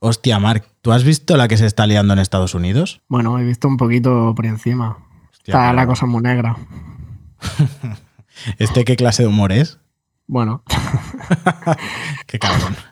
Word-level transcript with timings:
Hostia, 0.00 0.38
Marc, 0.38 0.66
¿tú 0.82 0.92
has 0.92 1.04
visto 1.04 1.36
la 1.36 1.46
que 1.46 1.56
se 1.58 1.66
está 1.66 1.86
liando 1.86 2.12
en 2.14 2.18
Estados 2.18 2.54
Unidos? 2.54 3.02
Bueno, 3.08 3.38
he 3.38 3.44
visto 3.44 3.68
un 3.68 3.76
poquito 3.76 4.34
por 4.34 4.46
encima. 4.46 4.96
Hostia, 5.30 5.52
Está 5.52 5.72
la 5.72 5.86
cosa 5.86 6.06
muy 6.06 6.22
negra. 6.22 6.56
¿Este 8.58 8.84
qué 8.84 8.96
clase 8.96 9.22
de 9.22 9.28
humor 9.28 9.52
es? 9.52 9.78
Bueno, 10.26 10.62
Qué 12.26 12.38
cabrón. 12.38 12.76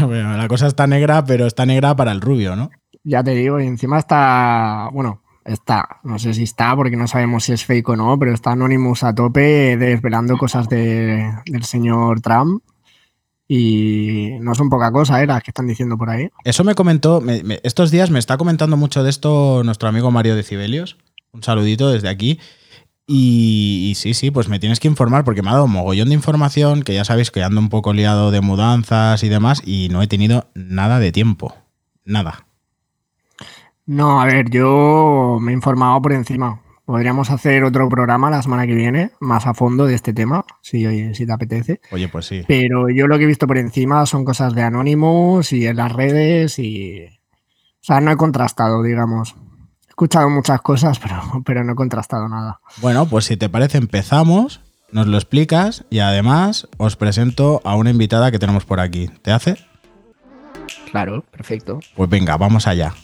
Bueno, 0.00 0.34
la 0.36 0.48
cosa 0.48 0.66
está 0.66 0.86
negra, 0.86 1.24
pero 1.24 1.46
está 1.46 1.66
negra 1.66 1.94
para 1.94 2.10
el 2.12 2.20
rubio, 2.22 2.56
¿no? 2.56 2.70
ya 3.04 3.22
te 3.22 3.32
digo, 3.32 3.60
y 3.60 3.66
encima 3.66 3.98
está. 3.98 4.88
Bueno, 4.92 5.22
está. 5.44 6.00
No 6.04 6.18
sé 6.18 6.32
si 6.34 6.42
está, 6.44 6.74
porque 6.74 6.96
no 6.96 7.06
sabemos 7.06 7.44
si 7.44 7.52
es 7.52 7.64
fake 7.66 7.90
o 7.90 7.96
no, 7.96 8.18
pero 8.18 8.32
está 8.32 8.52
Anonymous 8.52 9.04
a 9.04 9.14
tope 9.14 9.76
desvelando 9.76 10.36
cosas 10.38 10.68
de- 10.68 11.30
del 11.46 11.64
señor 11.64 12.20
Trump. 12.22 12.62
Y 13.50 14.32
no 14.40 14.54
son 14.54 14.68
poca 14.68 14.92
cosa, 14.92 15.22
¿eh? 15.22 15.26
Las 15.26 15.42
que 15.42 15.50
están 15.50 15.66
diciendo 15.66 15.96
por 15.96 16.10
ahí. 16.10 16.28
Eso 16.44 16.64
me 16.64 16.74
comentó, 16.74 17.20
me- 17.22 17.42
me- 17.42 17.60
estos 17.64 17.90
días 17.90 18.10
me 18.10 18.18
está 18.18 18.36
comentando 18.36 18.76
mucho 18.76 19.02
de 19.02 19.08
esto 19.10 19.62
nuestro 19.64 19.88
amigo 19.88 20.10
Mario 20.10 20.36
de 20.36 20.42
Cibelios. 20.42 20.98
Un 21.32 21.42
saludito 21.42 21.88
desde 21.90 22.08
aquí. 22.10 22.38
Y, 23.06 23.88
y 23.90 23.94
sí, 23.94 24.12
sí, 24.12 24.30
pues 24.30 24.48
me 24.50 24.58
tienes 24.58 24.80
que 24.80 24.88
informar 24.88 25.24
porque 25.24 25.40
me 25.40 25.48
ha 25.48 25.52
dado 25.54 25.64
un 25.64 25.72
mogollón 25.72 26.08
de 26.10 26.14
información, 26.14 26.82
que 26.82 26.92
ya 26.92 27.06
sabéis 27.06 27.30
que 27.30 27.42
ando 27.42 27.58
un 27.58 27.70
poco 27.70 27.94
liado 27.94 28.30
de 28.30 28.42
mudanzas 28.42 29.24
y 29.24 29.30
demás, 29.30 29.62
y 29.64 29.88
no 29.90 30.02
he 30.02 30.06
tenido 30.06 30.50
nada 30.54 30.98
de 30.98 31.10
tiempo. 31.10 31.56
Nada. 32.04 32.44
No, 33.86 34.20
a 34.20 34.26
ver, 34.26 34.50
yo 34.50 35.38
me 35.40 35.52
he 35.52 35.54
informado 35.54 36.02
por 36.02 36.12
encima. 36.12 36.60
Podríamos 36.88 37.28
hacer 37.28 37.64
otro 37.64 37.86
programa 37.90 38.30
la 38.30 38.40
semana 38.40 38.66
que 38.66 38.72
viene, 38.72 39.10
más 39.20 39.46
a 39.46 39.52
fondo 39.52 39.84
de 39.84 39.94
este 39.94 40.14
tema, 40.14 40.46
si, 40.62 41.12
si 41.12 41.26
te 41.26 41.32
apetece. 41.34 41.82
Oye, 41.90 42.08
pues 42.08 42.24
sí. 42.24 42.44
Pero 42.48 42.88
yo 42.88 43.06
lo 43.06 43.18
que 43.18 43.24
he 43.24 43.26
visto 43.26 43.46
por 43.46 43.58
encima 43.58 44.06
son 44.06 44.24
cosas 44.24 44.54
de 44.54 44.62
Anonymous 44.62 45.52
y 45.52 45.66
en 45.66 45.76
las 45.76 45.92
redes 45.92 46.58
y... 46.58 47.04
O 47.04 47.82
sea, 47.82 48.00
no 48.00 48.10
he 48.10 48.16
contrastado, 48.16 48.82
digamos. 48.82 49.34
He 49.86 49.90
escuchado 49.90 50.30
muchas 50.30 50.62
cosas, 50.62 50.98
pero, 51.02 51.20
pero 51.44 51.62
no 51.62 51.74
he 51.74 51.76
contrastado 51.76 52.26
nada. 52.26 52.60
Bueno, 52.78 53.04
pues 53.04 53.26
si 53.26 53.36
te 53.36 53.50
parece 53.50 53.76
empezamos, 53.76 54.62
nos 54.90 55.08
lo 55.08 55.18
explicas 55.18 55.84
y 55.90 55.98
además 55.98 56.68
os 56.78 56.96
presento 56.96 57.60
a 57.64 57.76
una 57.76 57.90
invitada 57.90 58.30
que 58.30 58.38
tenemos 58.38 58.64
por 58.64 58.80
aquí. 58.80 59.10
¿Te 59.20 59.30
hace? 59.30 59.58
Claro, 60.90 61.22
perfecto. 61.30 61.80
Pues 61.94 62.08
venga, 62.08 62.38
vamos 62.38 62.66
allá. 62.66 62.94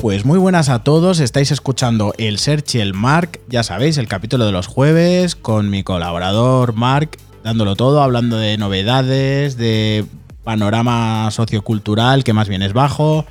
Pues 0.00 0.24
muy 0.24 0.38
buenas 0.38 0.68
a 0.68 0.84
todos, 0.84 1.18
estáis 1.18 1.50
escuchando 1.50 2.14
el 2.18 2.38
Search 2.38 2.76
y 2.76 2.80
el 2.80 2.94
Mark, 2.94 3.40
ya 3.48 3.64
sabéis, 3.64 3.98
el 3.98 4.06
capítulo 4.06 4.46
de 4.46 4.52
los 4.52 4.68
jueves 4.68 5.34
con 5.34 5.70
mi 5.70 5.82
colaborador 5.82 6.72
Mark, 6.72 7.18
dándolo 7.42 7.74
todo, 7.74 8.00
hablando 8.00 8.38
de 8.38 8.56
novedades, 8.58 9.56
de 9.56 10.06
panorama 10.44 11.28
sociocultural 11.32 12.22
que 12.22 12.32
más 12.32 12.48
bien 12.48 12.62
es 12.62 12.72
bajo. 12.72 13.26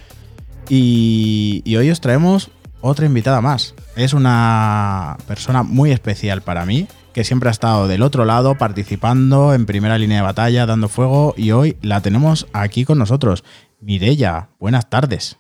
Y, 0.68 1.62
y 1.64 1.78
hoy 1.78 1.90
os 1.90 2.02
traemos 2.02 2.52
otra 2.82 3.06
invitada 3.06 3.40
más. 3.40 3.74
Es 3.96 4.12
una 4.14 5.16
persona 5.26 5.64
muy 5.64 5.92
especial 5.92 6.42
para 6.42 6.66
mí, 6.66 6.86
que 7.14 7.24
siempre 7.24 7.48
ha 7.48 7.52
estado 7.52 7.88
del 7.88 8.04
otro 8.04 8.26
lado 8.26 8.58
participando 8.58 9.54
en 9.54 9.66
primera 9.66 9.98
línea 9.98 10.18
de 10.18 10.24
batalla, 10.24 10.66
dando 10.66 10.90
fuego, 10.90 11.34
y 11.38 11.52
hoy 11.52 11.78
la 11.82 12.02
tenemos 12.02 12.46
aquí 12.52 12.84
con 12.84 12.98
nosotros. 12.98 13.46
Mirella, 13.80 14.50
buenas 14.60 14.90
tardes. 14.90 15.38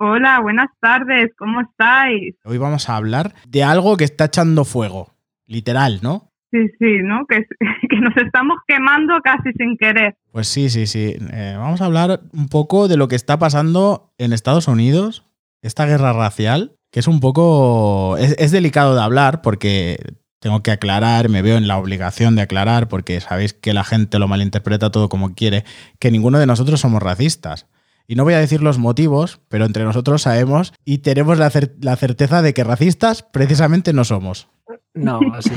Hola, 0.00 0.38
buenas 0.38 0.68
tardes, 0.80 1.32
¿cómo 1.36 1.60
estáis? 1.60 2.36
Hoy 2.44 2.56
vamos 2.56 2.88
a 2.88 2.94
hablar 2.94 3.34
de 3.48 3.64
algo 3.64 3.96
que 3.96 4.04
está 4.04 4.26
echando 4.26 4.64
fuego, 4.64 5.12
literal, 5.44 5.98
¿no? 6.02 6.30
Sí, 6.52 6.68
sí, 6.78 6.98
¿no? 7.02 7.26
Que, 7.26 7.44
que 7.90 7.96
nos 8.00 8.16
estamos 8.16 8.58
quemando 8.68 9.14
casi 9.24 9.50
sin 9.58 9.76
querer. 9.76 10.16
Pues 10.30 10.46
sí, 10.46 10.70
sí, 10.70 10.86
sí. 10.86 11.16
Eh, 11.32 11.56
vamos 11.58 11.80
a 11.80 11.86
hablar 11.86 12.20
un 12.32 12.48
poco 12.48 12.86
de 12.86 12.96
lo 12.96 13.08
que 13.08 13.16
está 13.16 13.40
pasando 13.40 14.14
en 14.18 14.32
Estados 14.32 14.68
Unidos, 14.68 15.26
esta 15.62 15.84
guerra 15.84 16.12
racial, 16.12 16.76
que 16.92 17.00
es 17.00 17.08
un 17.08 17.18
poco... 17.18 18.16
Es, 18.18 18.36
es 18.38 18.52
delicado 18.52 18.94
de 18.94 19.02
hablar 19.02 19.42
porque 19.42 19.98
tengo 20.38 20.62
que 20.62 20.70
aclarar, 20.70 21.28
me 21.28 21.42
veo 21.42 21.56
en 21.56 21.66
la 21.66 21.76
obligación 21.76 22.36
de 22.36 22.42
aclarar 22.42 22.86
porque 22.86 23.20
sabéis 23.20 23.52
que 23.52 23.74
la 23.74 23.82
gente 23.82 24.20
lo 24.20 24.28
malinterpreta 24.28 24.92
todo 24.92 25.08
como 25.08 25.34
quiere, 25.34 25.64
que 25.98 26.12
ninguno 26.12 26.38
de 26.38 26.46
nosotros 26.46 26.80
somos 26.80 27.02
racistas. 27.02 27.66
Y 28.10 28.14
no 28.14 28.24
voy 28.24 28.32
a 28.32 28.40
decir 28.40 28.62
los 28.62 28.78
motivos, 28.78 29.42
pero 29.48 29.66
entre 29.66 29.84
nosotros 29.84 30.22
sabemos 30.22 30.72
y 30.86 30.98
tenemos 30.98 31.38
la, 31.38 31.52
la 31.82 31.96
certeza 31.96 32.40
de 32.40 32.54
que 32.54 32.64
racistas 32.64 33.22
precisamente 33.22 33.92
no 33.92 34.02
somos. 34.02 34.48
No, 34.94 35.20
sí. 35.40 35.52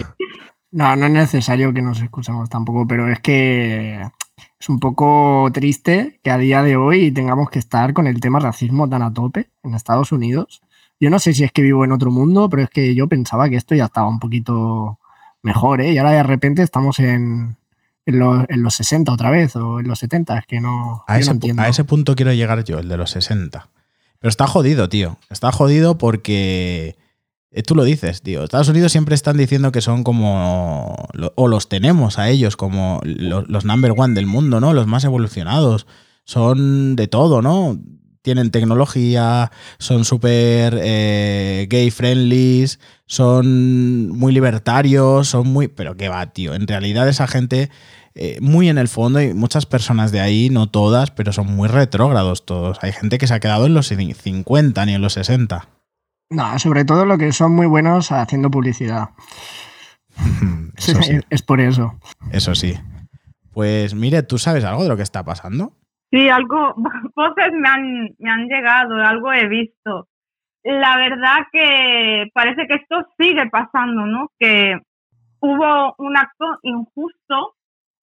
No, 0.70 0.96
no 0.98 1.06
es 1.06 1.12
necesario 1.12 1.74
que 1.74 1.82
nos 1.82 2.02
escuchemos 2.02 2.50
tampoco, 2.50 2.86
pero 2.86 3.10
es 3.10 3.22
que 3.22 4.02
es 4.60 4.70
un 4.70 4.80
poco 4.80 5.50
triste 5.54 6.20
que 6.24 6.30
a 6.30 6.38
día 6.38 6.62
de 6.62 6.76
hoy 6.76 7.12
tengamos 7.12 7.50
que 7.50 7.60
estar 7.60 7.94
con 7.94 8.06
el 8.06 8.20
tema 8.20 8.40
racismo 8.40 8.88
tan 8.90 9.02
a 9.02 9.14
tope 9.14 9.50
en 9.64 9.74
Estados 9.74 10.12
Unidos. 10.12 10.62
Yo 11.00 11.10
no 11.10 11.20
sé 11.20 11.34
si 11.34 11.46
es 11.46 11.54
que 11.54 11.62
vivo 11.62 11.86
en 11.86 11.94
otro 11.94 12.12
mundo, 12.12 12.50
pero 12.50 12.64
es 12.64 12.70
que 12.70 12.94
yo 12.96 13.08
pensaba 13.08 13.50
que 13.50 13.56
esto 13.56 13.76
ya 13.76 13.86
estaba 13.86 14.10
un 14.10 14.20
poquito 14.20 15.00
mejor, 15.42 15.80
¿eh? 15.80 15.94
Y 15.94 15.98
ahora 15.98 16.12
de 16.12 16.24
repente 16.24 16.64
estamos 16.64 17.00
en, 17.00 17.56
en, 18.06 18.20
los, 18.20 18.46
en 18.50 18.64
los 18.64 18.74
60 18.76 19.12
otra 19.12 19.30
vez 19.30 19.56
o 19.56 19.80
en 19.80 19.88
los 19.88 20.00
70, 20.00 20.38
es 20.40 20.46
que 20.46 20.60
no, 20.62 21.04
A 21.08 21.20
ese, 21.20 21.30
no 21.30 21.34
entiendo. 21.36 21.62
a 21.62 21.68
ese 21.68 21.84
punto 21.84 22.16
quiero 22.16 22.34
llegar 22.34 22.64
yo, 22.64 22.80
el 22.80 22.88
de 22.90 22.98
los 22.98 23.12
60. 23.12 23.70
Pero 24.20 24.30
está 24.30 24.48
jodido, 24.48 24.88
tío. 24.90 25.18
Está 25.30 25.52
jodido 25.52 25.98
porque 25.98 26.96
eh, 27.52 27.64
tú 27.64 27.74
lo 27.76 27.84
dices, 27.84 28.22
tío. 28.22 28.44
Estados 28.44 28.70
Unidos 28.70 28.92
siempre 28.92 29.16
están 29.16 29.36
diciendo 29.38 29.72
que 29.72 29.82
son 29.82 30.04
como. 30.04 30.96
O 31.36 31.48
los 31.48 31.70
tenemos 31.70 32.20
a 32.20 32.30
ellos 32.30 32.56
como 32.56 33.02
lo- 33.04 33.42
los 33.44 33.66
number 33.66 33.94
one 33.98 34.14
del 34.14 34.28
mundo, 34.28 34.60
¿no? 34.60 34.74
Los 34.74 34.86
más 34.88 35.04
evolucionados. 35.06 35.88
Son 36.24 36.96
de 36.96 37.08
todo, 37.08 37.42
¿no? 37.42 37.80
Tienen 38.22 38.52
tecnología, 38.52 39.52
son 39.80 40.06
súper 40.06 40.78
eh, 40.82 41.66
gay 41.70 41.90
friendly, 41.90 42.66
son 43.08 44.10
muy 44.10 44.32
libertarios, 44.32 45.28
son 45.30 45.48
muy. 45.48 45.68
Pero 45.68 45.96
qué 45.98 46.08
va, 46.10 46.28
tío. 46.28 46.54
En 46.54 46.68
realidad, 46.68 47.08
esa 47.10 47.28
gente 47.28 47.70
eh, 48.14 48.38
muy 48.42 48.70
en 48.70 48.78
el 48.78 48.88
fondo 48.88 49.22
y 49.22 49.34
muchas 49.34 49.66
personas 49.66 50.12
de 50.12 50.20
ahí, 50.22 50.50
no 50.52 50.70
todas, 50.70 51.10
pero 51.12 51.34
son 51.34 51.48
muy 51.48 51.68
retrógrados 51.68 52.46
todos. 52.46 52.78
Hay 52.84 52.92
gente 52.92 53.18
que 53.18 53.26
se 53.26 53.34
ha 53.34 53.40
quedado 53.40 53.66
en 53.66 53.74
los 53.74 53.92
cin- 53.92 54.14
50 54.14 54.86
ni 54.86 54.94
en 54.94 55.02
los 55.02 55.14
60. 55.14 55.68
No, 56.30 56.60
sobre 56.60 56.86
todo 56.86 57.06
lo 57.06 57.18
que 57.18 57.32
son 57.34 57.54
muy 57.56 57.66
buenos 57.66 58.12
haciendo 58.12 58.52
publicidad. 58.52 59.10
Sí, 60.78 60.94
es 61.30 61.42
por 61.44 61.62
eso. 61.62 62.00
eso 62.32 62.56
sí. 62.56 62.74
Pues 63.52 63.94
mire, 63.94 64.24
¿tú 64.24 64.38
sabes 64.40 64.64
algo 64.64 64.82
de 64.84 64.90
lo 64.90 64.98
que 64.98 65.04
está 65.04 65.24
pasando? 65.24 65.74
Sí, 66.12 66.30
algo, 66.30 66.74
voces 67.16 67.54
me 67.54 67.70
han, 67.70 68.10
me 68.20 68.30
han 68.30 68.48
llegado, 68.48 68.96
algo 68.96 69.32
he 69.34 69.48
visto. 69.48 70.08
La 70.64 70.98
verdad 70.98 71.48
que 71.52 72.30
parece 72.34 72.68
que 72.68 72.76
esto 72.76 73.08
sigue 73.20 73.50
pasando, 73.50 74.06
¿no? 74.06 74.30
Que 74.40 74.80
hubo 75.42 75.96
un 76.00 76.18
acto 76.18 76.60
injusto, 76.64 77.56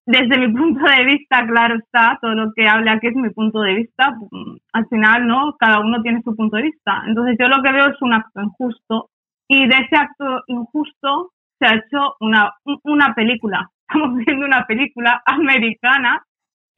desde 0.05 0.39
mi 0.39 0.53
punto 0.53 0.85
de 0.85 1.05
vista, 1.05 1.45
claro 1.47 1.75
está, 1.77 2.17
todo 2.21 2.35
lo 2.35 2.53
que 2.55 2.67
hable 2.67 2.91
aquí 2.91 3.07
es 3.07 3.15
mi 3.15 3.29
punto 3.31 3.61
de 3.61 3.75
vista, 3.75 4.11
mm, 4.11 4.57
al 4.73 4.87
final, 4.89 5.27
¿no? 5.27 5.55
Cada 5.59 5.79
uno 5.81 6.01
tiene 6.01 6.21
su 6.23 6.35
punto 6.35 6.57
de 6.57 6.63
vista. 6.63 7.03
Entonces 7.07 7.37
yo 7.39 7.47
lo 7.47 7.61
que 7.63 7.71
veo 7.71 7.87
es 7.89 8.01
un 8.01 8.13
acto 8.13 8.41
injusto 8.41 9.09
y 9.49 9.67
de 9.67 9.77
ese 9.77 9.95
acto 9.97 10.43
injusto 10.47 11.31
se 11.59 11.67
ha 11.67 11.75
hecho 11.75 12.15
una, 12.21 12.53
un- 12.65 12.79
una 12.85 13.13
película. 13.15 13.69
Estamos 13.89 14.17
viendo 14.17 14.45
una 14.45 14.65
película 14.65 15.21
americana 15.25 16.23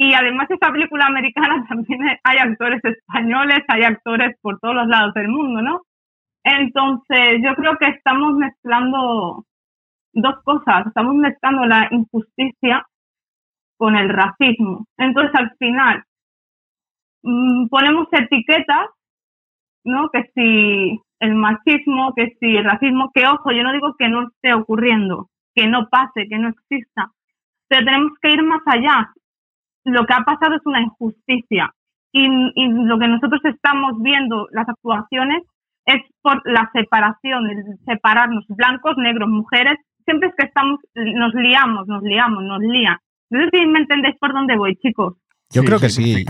y 0.03 0.16
además 0.16 0.50
esa 0.50 0.72
película 0.72 1.06
americana 1.06 1.63
también 1.69 2.01
hay 2.23 2.38
actores 2.39 2.84
españoles, 2.84 3.59
hay 3.67 3.84
actores 3.84 4.35
por 4.41 4.59
todos 4.59 4.73
los 4.73 4.88
lados 4.88 5.13
del 5.13 5.28
mundo, 5.28 5.62
¿no? 5.62 5.81
Entonces 6.44 7.39
yo 7.44 7.53
creo 7.53 7.78
que 7.78 7.85
estamos 7.85 8.34
mezclando 8.34 9.45
dos 10.13 10.36
cosas, 10.44 10.88
estamos 10.88 11.13
mezclando 11.13 11.68
la 11.68 11.88
injusticia 11.92 12.83
con 13.77 13.95
el 13.95 14.09
racismo. 14.09 14.88
Entonces 14.98 15.36
al 15.36 15.56
final 15.59 16.04
mm, 17.21 17.68
ponemos 17.68 18.07
etiquetas, 18.12 18.88
¿no? 19.83 20.09
Que 20.09 20.31
si 20.33 21.00
el 21.19 21.36
machismo, 21.36 22.13
que 22.15 22.36
si 22.39 22.57
el 22.57 22.63
racismo, 22.63 23.12
que 23.13 23.27
ojo, 23.27 23.51
yo 23.51 23.62
no 23.62 23.71
digo 23.71 23.94
que 24.00 24.09
no 24.09 24.30
esté 24.30 24.51
ocurriendo, 24.56 25.30
que 25.54 25.68
no 25.68 25.89
pase, 25.89 26.27
que 26.27 26.39
no 26.39 26.50
exista, 26.50 27.12
pero 27.68 27.86
tenemos 27.86 28.13
que 28.19 28.31
ir 28.31 28.42
más 28.42 28.62
allá. 28.65 29.13
Lo 29.86 30.06
que 30.06 30.13
ha 30.13 30.24
pasado 30.24 30.56
es 30.56 30.62
una 30.66 30.81
injusticia 30.81 31.74
y, 32.12 32.25
y 32.56 32.68
lo 32.86 33.00
que 33.00 33.07
nosotros 33.07 33.42
estamos 33.45 33.94
viendo, 34.01 34.48
las 34.51 34.68
actuaciones, 34.69 35.44
es 35.86 36.01
por 36.22 36.42
la 36.45 36.69
separación, 36.74 37.50
el 37.50 37.63
separarnos 37.86 38.45
blancos, 38.50 38.94
negros, 38.98 39.30
mujeres. 39.30 39.78
Siempre 40.06 40.30
es 40.30 40.36
que 40.38 40.45
estamos, 40.48 40.80
nos 40.95 41.33
liamos, 41.33 41.88
nos 41.88 42.04
liamos, 42.04 42.44
nos 42.44 42.60
lían. 42.60 42.98
No 43.30 43.39
sé 43.44 43.50
si 43.51 43.66
me 43.66 43.80
entendéis 43.80 44.16
por 44.19 44.33
dónde 44.33 44.56
voy, 44.57 44.75
chicos. 44.75 45.16
Yo 45.51 45.63
creo 45.63 45.80
que 45.80 45.89
sí. 45.89 46.24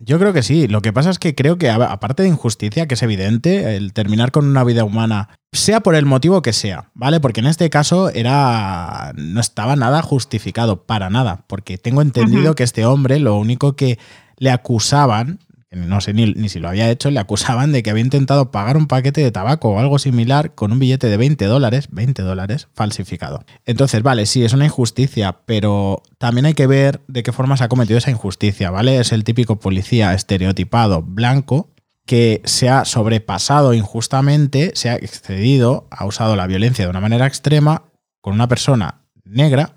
Yo 0.00 0.18
creo 0.18 0.32
que 0.32 0.42
sí. 0.42 0.68
Lo 0.68 0.80
que 0.80 0.92
pasa 0.92 1.10
es 1.10 1.18
que 1.18 1.34
creo 1.34 1.56
que, 1.56 1.70
a- 1.70 1.76
aparte 1.92 2.22
de 2.24 2.28
injusticia, 2.28 2.86
que 2.86 2.94
es 2.94 3.02
evidente, 3.02 3.76
el 3.76 3.92
terminar 3.92 4.32
con 4.32 4.44
una 4.46 4.64
vida 4.64 4.84
humana 4.84 5.28
sea 5.54 5.80
por 5.80 5.94
el 5.94 6.04
motivo 6.04 6.42
que 6.42 6.52
sea, 6.52 6.90
¿vale? 6.94 7.20
Porque 7.20 7.40
en 7.40 7.46
este 7.46 7.70
caso 7.70 8.10
era 8.10 9.12
no 9.16 9.40
estaba 9.40 9.76
nada 9.76 10.02
justificado 10.02 10.84
para 10.84 11.10
nada, 11.10 11.44
porque 11.46 11.78
tengo 11.78 12.02
entendido 12.02 12.54
que 12.54 12.64
este 12.64 12.84
hombre 12.84 13.18
lo 13.20 13.36
único 13.36 13.76
que 13.76 13.98
le 14.36 14.50
acusaban, 14.50 15.38
no 15.70 16.00
sé 16.00 16.12
ni, 16.12 16.32
ni, 16.34 16.48
si 16.48 16.58
lo 16.58 16.68
había 16.68 16.90
hecho, 16.90 17.10
le 17.10 17.20
acusaban 17.20 17.72
de 17.72 17.82
que 17.82 17.90
había 17.90 18.04
intentado 18.04 18.50
pagar 18.50 18.76
un 18.76 18.86
paquete 18.86 19.22
de 19.22 19.30
tabaco 19.30 19.70
o 19.70 19.78
algo 19.78 19.98
similar 19.98 20.54
con 20.54 20.72
un 20.72 20.78
billete 20.78 21.08
de 21.08 21.16
20 21.16 21.44
dólares, 21.46 21.88
20 21.90 22.22
dólares, 22.22 22.68
falsificado. 22.74 23.44
Entonces, 23.64 24.02
vale, 24.02 24.26
sí, 24.26 24.44
es 24.44 24.52
una 24.52 24.66
injusticia, 24.66 25.38
pero 25.46 26.02
también 26.18 26.46
hay 26.46 26.54
que 26.54 26.66
ver 26.66 27.00
de 27.08 27.22
qué 27.22 27.32
forma 27.32 27.56
se 27.56 27.64
ha 27.64 27.68
cometido 27.68 27.98
esa 27.98 28.10
injusticia, 28.10 28.70
¿vale? 28.70 28.98
Es 28.98 29.12
el 29.12 29.24
típico 29.24 29.58
policía 29.58 30.14
estereotipado 30.14 31.02
blanco 31.02 31.73
que 32.06 32.42
se 32.44 32.68
ha 32.68 32.84
sobrepasado 32.84 33.74
injustamente, 33.74 34.72
se 34.74 34.90
ha 34.90 34.96
excedido, 34.96 35.88
ha 35.90 36.04
usado 36.04 36.36
la 36.36 36.46
violencia 36.46 36.84
de 36.84 36.90
una 36.90 37.00
manera 37.00 37.26
extrema 37.26 37.84
con 38.20 38.34
una 38.34 38.48
persona 38.48 39.02
negra, 39.24 39.74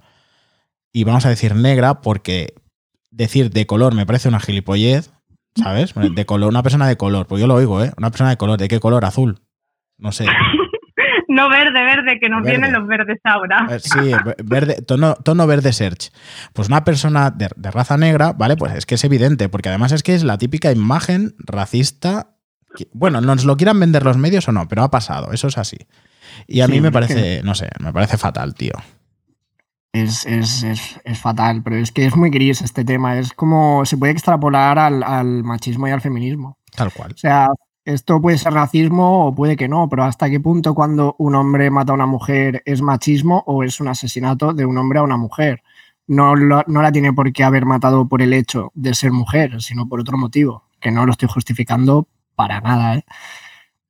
y 0.91 1.03
vamos 1.03 1.25
a 1.25 1.29
decir 1.29 1.55
negra 1.55 2.01
porque 2.01 2.55
decir 3.11 3.51
de 3.51 3.67
color 3.67 3.93
me 3.93 4.05
parece 4.05 4.29
una 4.29 4.39
gilipollez, 4.39 5.11
¿sabes? 5.55 5.93
De 6.15 6.25
color, 6.25 6.49
una 6.49 6.63
persona 6.63 6.87
de 6.87 6.97
color, 6.97 7.27
pues 7.27 7.39
yo 7.39 7.47
lo 7.47 7.55
oigo, 7.55 7.83
¿eh? 7.83 7.91
Una 7.97 8.09
persona 8.09 8.31
de 8.31 8.37
color, 8.37 8.59
¿de 8.59 8.67
qué 8.67 8.79
color? 8.79 9.05
Azul. 9.05 9.39
No 9.97 10.11
sé. 10.11 10.25
no 11.27 11.49
verde, 11.49 11.83
verde, 11.83 12.19
que 12.19 12.29
nos 12.29 12.43
vienen 12.43 12.73
los 12.73 12.87
verdes 12.87 13.19
ahora. 13.23 13.67
Eh, 13.69 13.79
sí, 13.79 14.11
verde, 14.43 14.81
tono, 14.81 15.15
tono 15.15 15.45
verde 15.47 15.73
search. 15.73 16.11
Pues 16.53 16.67
una 16.67 16.83
persona 16.83 17.31
de, 17.31 17.49
de, 17.55 17.71
raza 17.71 17.97
negra, 17.97 18.33
¿vale? 18.33 18.55
Pues 18.55 18.73
es 18.73 18.85
que 18.85 18.95
es 18.95 19.03
evidente, 19.03 19.49
porque 19.49 19.69
además 19.69 19.91
es 19.91 20.03
que 20.03 20.15
es 20.15 20.23
la 20.23 20.37
típica 20.37 20.71
imagen 20.71 21.35
racista. 21.39 22.35
Que, 22.75 22.87
bueno, 22.93 23.21
nos 23.21 23.45
lo 23.45 23.57
quieran 23.57 23.79
vender 23.79 24.03
los 24.03 24.17
medios 24.17 24.47
o 24.47 24.51
no, 24.51 24.67
pero 24.67 24.83
ha 24.83 24.91
pasado, 24.91 25.31
eso 25.33 25.47
es 25.47 25.57
así. 25.57 25.77
Y 26.47 26.61
a 26.61 26.67
sí, 26.67 26.71
mí 26.71 26.81
me 26.81 26.91
parece, 26.91 27.39
que... 27.39 27.43
no 27.43 27.55
sé, 27.55 27.69
me 27.79 27.91
parece 27.91 28.17
fatal, 28.17 28.53
tío. 28.53 28.73
Es, 29.93 30.25
es, 30.25 30.63
es, 30.63 30.99
es, 31.03 31.19
fatal, 31.19 31.63
pero 31.63 31.77
es 31.77 31.91
que 31.91 32.05
es 32.05 32.15
muy 32.15 32.29
gris 32.29 32.61
este 32.61 32.85
tema. 32.85 33.17
Es 33.17 33.33
como 33.33 33.83
se 33.85 33.97
puede 33.97 34.11
extrapolar 34.11 34.77
al, 34.77 35.01
al 35.01 35.43
machismo 35.43 35.87
y 35.87 35.91
al 35.91 36.01
feminismo. 36.01 36.59
Tal 36.75 36.91
cual. 36.91 37.13
O 37.13 37.17
sea, 37.17 37.47
esto 37.87 38.21
puede 38.21 38.37
ser 38.37 38.51
racismo 38.51 39.27
o 39.27 39.33
puede 39.33 39.55
que 39.55 39.69
no, 39.69 39.87
pero 39.87 40.03
¿hasta 40.03 40.29
qué 40.29 40.41
punto 40.41 40.75
cuando 40.75 41.15
un 41.19 41.35
hombre 41.35 41.71
mata 41.71 41.93
a 41.93 41.95
una 41.95 42.05
mujer 42.05 42.61
es 42.65 42.81
machismo 42.81 43.43
o 43.47 43.63
es 43.63 43.79
un 43.79 43.87
asesinato 43.87 44.53
de 44.53 44.65
un 44.65 44.77
hombre 44.77 44.99
a 44.99 45.03
una 45.03 45.15
mujer? 45.15 45.63
No, 46.05 46.35
no, 46.35 46.63
la 46.67 46.91
tiene 46.91 47.13
por 47.13 47.31
qué 47.31 47.45
haber 47.45 47.65
matado 47.65 48.05
por 48.09 48.21
el 48.21 48.33
hecho 48.33 48.71
de 48.75 48.93
ser 48.93 49.13
mujer, 49.13 49.61
sino 49.61 49.87
por 49.87 50.01
otro 50.01 50.17
motivo, 50.17 50.65
que 50.81 50.91
no 50.91 51.05
lo 51.05 51.13
estoy 51.13 51.29
justificando 51.29 52.09
para 52.35 52.59
nada. 52.59 52.95
¿eh? 52.95 53.05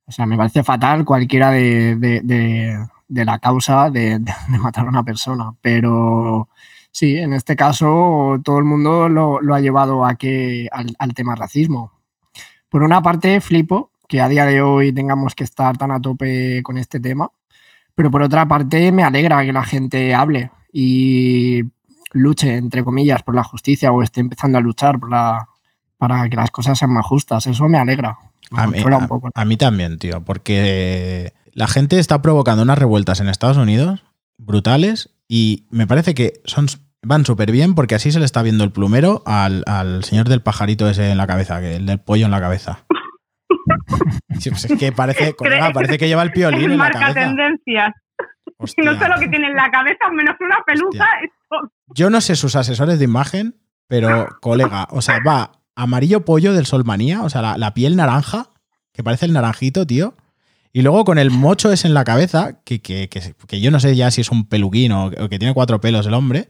O 0.06 0.12
sea, 0.12 0.26
me 0.26 0.36
parece 0.36 0.62
fatal 0.62 1.04
cualquiera 1.04 1.50
de, 1.50 1.96
de 1.96 3.24
la 3.24 3.40
causa 3.40 3.90
de, 3.90 4.20
matar 4.48 4.86
a 4.86 4.90
una 4.90 5.02
persona, 5.02 5.54
pero 5.60 6.48
sí, 6.92 7.16
en 7.16 7.32
este 7.32 7.56
caso 7.56 8.38
todo 8.44 8.58
el 8.58 8.64
mundo 8.64 9.08
lo, 9.08 9.40
lo 9.40 9.54
ha 9.56 9.60
llevado 9.60 10.04
a 10.04 10.14
que, 10.14 10.68
al, 10.70 10.94
al 11.00 11.14
tema 11.14 11.34
racismo 11.34 11.97
por 12.68 12.82
una 12.82 13.02
parte, 13.02 13.40
flipo 13.40 13.90
que 14.08 14.20
a 14.20 14.28
día 14.28 14.46
de 14.46 14.62
hoy 14.62 14.92
tengamos 14.92 15.34
que 15.34 15.44
estar 15.44 15.76
tan 15.76 15.90
a 15.90 16.00
tope 16.00 16.62
con 16.62 16.78
este 16.78 16.98
tema, 16.98 17.30
pero 17.94 18.10
por 18.10 18.22
otra 18.22 18.48
parte 18.48 18.90
me 18.90 19.02
alegra 19.02 19.44
que 19.44 19.52
la 19.52 19.64
gente 19.64 20.14
hable 20.14 20.50
y 20.72 21.62
luche, 22.12 22.56
entre 22.56 22.84
comillas, 22.84 23.22
por 23.22 23.34
la 23.34 23.44
justicia 23.44 23.92
o 23.92 24.02
esté 24.02 24.20
empezando 24.20 24.56
a 24.56 24.62
luchar 24.62 24.98
por 24.98 25.10
la, 25.10 25.48
para 25.98 26.28
que 26.28 26.36
las 26.36 26.50
cosas 26.50 26.78
sean 26.78 26.92
más 26.92 27.04
justas. 27.04 27.46
Eso 27.46 27.68
me 27.68 27.78
alegra. 27.78 28.18
Me 28.50 28.62
a, 28.62 28.66
mí, 28.66 28.78
a, 28.78 29.08
a 29.34 29.44
mí 29.44 29.56
también, 29.58 29.98
tío, 29.98 30.24
porque 30.24 31.34
la 31.52 31.66
gente 31.66 31.98
está 31.98 32.22
provocando 32.22 32.62
unas 32.62 32.78
revueltas 32.78 33.20
en 33.20 33.28
Estados 33.28 33.58
Unidos 33.58 34.04
brutales 34.38 35.10
y 35.26 35.66
me 35.70 35.86
parece 35.86 36.14
que 36.14 36.40
son 36.44 36.68
van 37.02 37.24
súper 37.24 37.52
bien 37.52 37.74
porque 37.74 37.94
así 37.94 38.12
se 38.12 38.18
le 38.18 38.24
está 38.24 38.42
viendo 38.42 38.64
el 38.64 38.72
plumero 38.72 39.22
al, 39.26 39.62
al, 39.66 40.04
señor 40.04 40.28
del 40.28 40.42
pajarito 40.42 40.88
ese 40.88 41.10
en 41.10 41.18
la 41.18 41.26
cabeza, 41.26 41.60
que 41.60 41.76
el 41.76 41.86
del 41.86 42.00
pollo 42.00 42.26
en 42.26 42.30
la 42.30 42.40
cabeza. 42.40 42.84
Sí, 44.38 44.50
pues 44.50 44.64
es 44.64 44.78
que 44.78 44.92
parece, 44.92 45.34
colega, 45.34 45.72
parece 45.72 45.98
que 45.98 46.06
lleva 46.06 46.22
el 46.22 46.32
piolín 46.32 46.70
en 46.70 46.78
la 46.78 46.90
cabeza. 46.90 47.14
tendencias. 47.14 47.92
Hostia. 48.56 48.84
No 48.84 48.98
sé 48.98 49.08
lo 49.08 49.18
que 49.18 49.28
tiene 49.28 49.48
en 49.48 49.56
la 49.56 49.70
cabeza, 49.70 50.08
menos 50.12 50.36
una 50.40 50.62
peluca. 50.64 51.06
Esto... 51.22 51.72
Yo 51.88 52.08
no 52.08 52.20
sé 52.20 52.36
sus 52.36 52.56
asesores 52.56 52.98
de 52.98 53.04
imagen, 53.04 53.56
pero 53.86 54.28
colega, 54.40 54.86
o 54.90 55.02
sea, 55.02 55.18
va 55.26 55.52
amarillo 55.74 56.24
pollo 56.24 56.54
del 56.54 56.66
Solmanía, 56.66 57.22
o 57.22 57.30
sea, 57.30 57.42
la, 57.42 57.58
la 57.58 57.74
piel 57.74 57.96
naranja, 57.96 58.50
que 58.92 59.02
parece 59.02 59.26
el 59.26 59.32
naranjito, 59.32 59.86
tío. 59.86 60.14
Y 60.72 60.82
luego 60.82 61.04
con 61.04 61.18
el 61.18 61.30
mocho 61.30 61.72
es 61.72 61.84
en 61.84 61.94
la 61.94 62.04
cabeza, 62.04 62.62
que, 62.64 62.80
que, 62.80 63.08
que, 63.08 63.34
que, 63.46 63.60
yo 63.60 63.70
no 63.70 63.80
sé 63.80 63.96
ya 63.96 64.10
si 64.10 64.20
es 64.20 64.30
un 64.30 64.48
peluquín 64.48 64.92
o 64.92 65.10
que 65.10 65.38
tiene 65.38 65.54
cuatro 65.54 65.80
pelos 65.80 66.06
el 66.06 66.14
hombre 66.14 66.48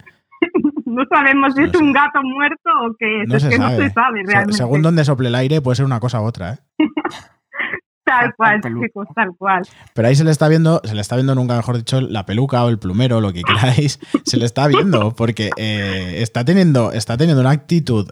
no 0.99 1.05
sabemos 1.09 1.55
si 1.55 1.61
no 1.61 1.67
es 1.69 1.75
un 1.77 1.93
gato 1.93 2.21
muerto 2.23 2.71
o 2.85 2.95
qué 2.99 3.23
es. 3.23 3.29
No 3.29 3.37
es 3.37 3.43
se 3.43 3.49
que 3.51 3.57
sabe. 3.57 3.77
no 3.77 3.83
se 3.85 3.91
sabe 3.91 4.23
realmente. 4.27 4.57
Según 4.57 4.83
donde 4.83 5.05
sople 5.05 5.29
el 5.29 5.35
aire, 5.37 5.61
puede 5.61 5.77
ser 5.77 5.85
una 5.85 6.01
cosa 6.01 6.21
u 6.21 6.25
otra, 6.25 6.55
¿eh? 6.55 6.59
tal 8.05 8.35
cual, 8.37 8.61
chicos, 8.63 9.07
tal 9.15 9.29
cual. 9.39 9.63
Pero 9.95 10.09
ahí 10.09 10.17
se 10.17 10.25
le 10.25 10.31
está 10.31 10.49
viendo, 10.49 10.81
se 10.83 10.95
le 10.95 11.01
está 11.01 11.15
viendo 11.15 11.35
nunca 11.35 11.57
mejor 11.57 11.77
dicho, 11.77 12.01
la 12.01 12.27
peluca 12.27 12.65
o 12.65 12.69
el 12.69 12.79
plumero, 12.79 13.21
lo 13.21 13.33
que 13.33 13.43
queráis, 13.43 14.01
se 14.25 14.39
le 14.39 14.47
está 14.47 14.67
viendo, 14.67 15.15
porque 15.15 15.51
eh, 15.57 16.17
está, 16.23 16.45
teniendo, 16.45 16.91
está 16.91 17.17
teniendo 17.17 17.43
una 17.43 17.51
actitud 17.51 18.11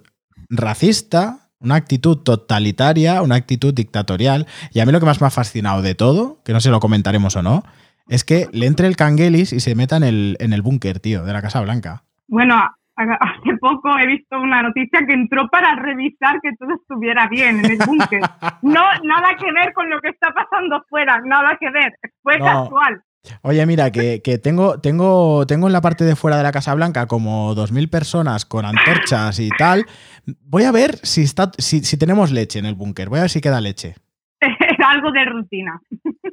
racista, 0.49 1.49
una 1.59 1.75
actitud 1.75 2.19
totalitaria, 2.19 3.23
una 3.23 3.35
actitud 3.35 3.75
dictatorial. 3.75 4.47
Y 4.73 4.81
a 4.81 4.87
mí 4.87 4.93
lo 4.93 5.01
que 5.01 5.07
más 5.07 5.21
me 5.21 5.27
ha 5.27 5.31
fascinado 5.31 5.83
de 5.83 5.95
todo, 5.95 6.41
que 6.45 6.53
no 6.53 6.61
sé 6.61 6.69
si 6.69 6.71
lo 6.71 6.79
comentaremos 6.79 7.35
o 7.35 7.43
no, 7.43 7.65
es 8.09 8.23
que 8.23 8.49
le 8.53 8.67
entre 8.67 8.87
el 8.87 8.97
canguelis 8.97 9.53
y 9.53 9.59
se 9.61 9.75
meta 9.75 9.97
en 9.97 10.05
el, 10.05 10.37
en 10.39 10.53
el 10.53 10.63
búnker, 10.63 11.01
tío, 11.01 11.25
de 11.25 11.33
la 11.33 11.43
Casa 11.43 11.61
Blanca. 11.63 12.06
Bueno, 12.29 12.57
hace 12.97 13.57
poco 13.61 13.99
he 13.99 14.07
visto 14.07 14.39
una 14.39 14.63
noticia 14.63 15.01
que 15.07 15.13
entró 15.13 15.49
para 15.49 15.75
revisar 15.77 16.41
que 16.41 16.51
todo 16.59 16.75
estuviera 16.81 17.29
bien 17.29 17.65
en 17.65 17.73
el 17.73 17.79
búnker. 17.87 18.21
No, 18.63 18.83
nada 19.05 19.37
que 19.39 19.53
ver 19.53 19.73
con 19.75 19.89
lo 19.91 20.01
que 20.01 20.09
está 20.09 20.33
pasando 20.33 20.83
fuera, 20.89 21.21
nada 21.25 21.57
que 21.61 21.71
ver. 21.71 21.93
Fue 22.23 22.39
no. 22.39 22.45
casual. 22.45 23.03
Oye, 23.43 23.67
mira, 23.67 23.91
que, 23.91 24.23
que, 24.23 24.39
tengo, 24.39 24.81
tengo, 24.81 25.47
tengo 25.47 25.67
en 25.67 25.73
la 25.73 25.81
parte 25.81 26.05
de 26.05 26.15
fuera 26.15 26.37
de 26.37 26.45
la 26.45 26.53
Casa 26.53 26.75
Blanca 26.75 27.07
como 27.07 27.55
2.000 27.57 27.91
personas 27.91 28.47
con 28.47 28.65
antorchas 28.65 29.41
y 29.41 29.49
tal. 29.51 29.85
Voy 30.45 30.63
a 30.63 30.71
ver 30.71 30.97
si, 31.03 31.23
está, 31.23 31.51
si, 31.59 31.81
si 31.81 31.99
tenemos 31.99 32.31
leche 32.31 32.61
en 32.61 32.67
el 32.67 32.77
búnker. 32.77 33.09
Voy 33.09 33.19
a 33.19 33.23
ver 33.23 33.31
si 33.31 33.41
queda 33.41 33.61
leche. 33.61 33.97
Algo 34.87 35.11
de 35.11 35.25
rutina. 35.25 35.81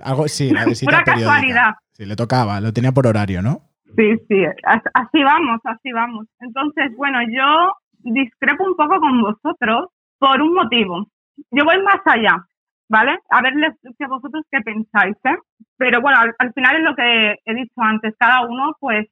Algo, 0.02 0.28
sí, 0.28 0.52
la 0.52 0.66
visita 0.66 0.92
Una 0.92 1.04
periódica. 1.04 1.32
casualidad. 1.32 1.74
Sí, 1.94 2.06
le 2.06 2.16
tocaba, 2.16 2.62
lo 2.62 2.72
tenía 2.74 2.92
por 2.92 3.08
horario, 3.08 3.42
¿no? 3.42 3.62
Sí, 3.96 4.18
sí, 4.28 4.46
así 4.94 5.24
vamos, 5.24 5.60
así 5.66 5.92
vamos. 5.92 6.28
Entonces, 6.40 6.96
bueno, 6.98 7.20
yo 7.30 7.74
discrepo 8.00 8.66
un 8.66 8.76
poco 8.76 9.00
con 9.00 9.22
vosotros 9.22 9.90
por 10.18 10.42
un 10.42 10.54
motivo. 10.54 11.08
Yo 11.52 11.64
voy 11.64 11.82
más 11.84 12.02
allá, 12.06 12.46
¿vale? 12.90 13.20
A 13.30 13.42
ver 13.42 13.54
que 13.98 14.08
vosotros 14.08 14.46
qué 14.52 14.62
pensáis, 14.62 15.16
¿eh? 15.26 15.38
Pero 15.78 16.02
bueno, 16.02 16.20
al, 16.20 16.34
al, 16.40 16.54
final 16.54 16.78
es 16.78 16.84
lo 16.84 16.96
que 16.96 17.36
he 17.46 17.54
dicho 17.54 17.82
antes, 17.82 18.16
cada 18.18 18.46
uno 18.46 18.76
pues 18.80 19.08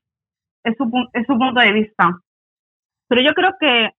es 0.63 0.77
su, 0.77 0.89
es 1.13 1.25
su 1.27 1.37
punto 1.37 1.59
de 1.59 1.73
vista. 1.73 2.19
Pero 3.07 3.21
yo 3.21 3.33
creo 3.33 3.51
que 3.59 3.91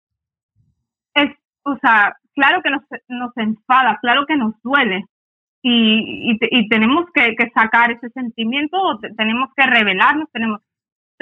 es, 1.15 1.31
o 1.65 1.77
sea, 1.77 2.17
claro 2.35 2.63
que 2.63 2.71
nos, 2.71 2.83
nos 3.09 3.37
enfada, 3.37 3.99
claro 4.01 4.27
que 4.27 4.37
nos 4.37 4.55
duele, 4.63 5.05
y, 5.63 6.33
y, 6.33 6.39
y, 6.41 6.69
tenemos 6.69 7.07
que, 7.15 7.37
que, 7.37 7.49
sacar 7.51 7.93
ese 7.93 8.11
sentimiento, 8.11 8.77
tenemos 9.17 9.49
que 9.57 9.65
revelarnos, 9.65 10.29
tenemos, 10.33 10.61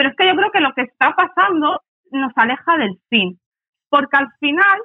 pero 0.00 0.09
es 0.09 0.16
que 0.16 0.26
yo 0.26 0.35
creo 0.35 0.50
que 0.50 0.61
lo 0.61 0.73
que 0.73 0.80
está 0.80 1.14
pasando 1.14 1.83
nos 2.11 2.33
aleja 2.35 2.78
del 2.78 2.99
fin, 3.11 3.38
porque 3.90 4.16
al 4.16 4.28
final, 4.40 4.80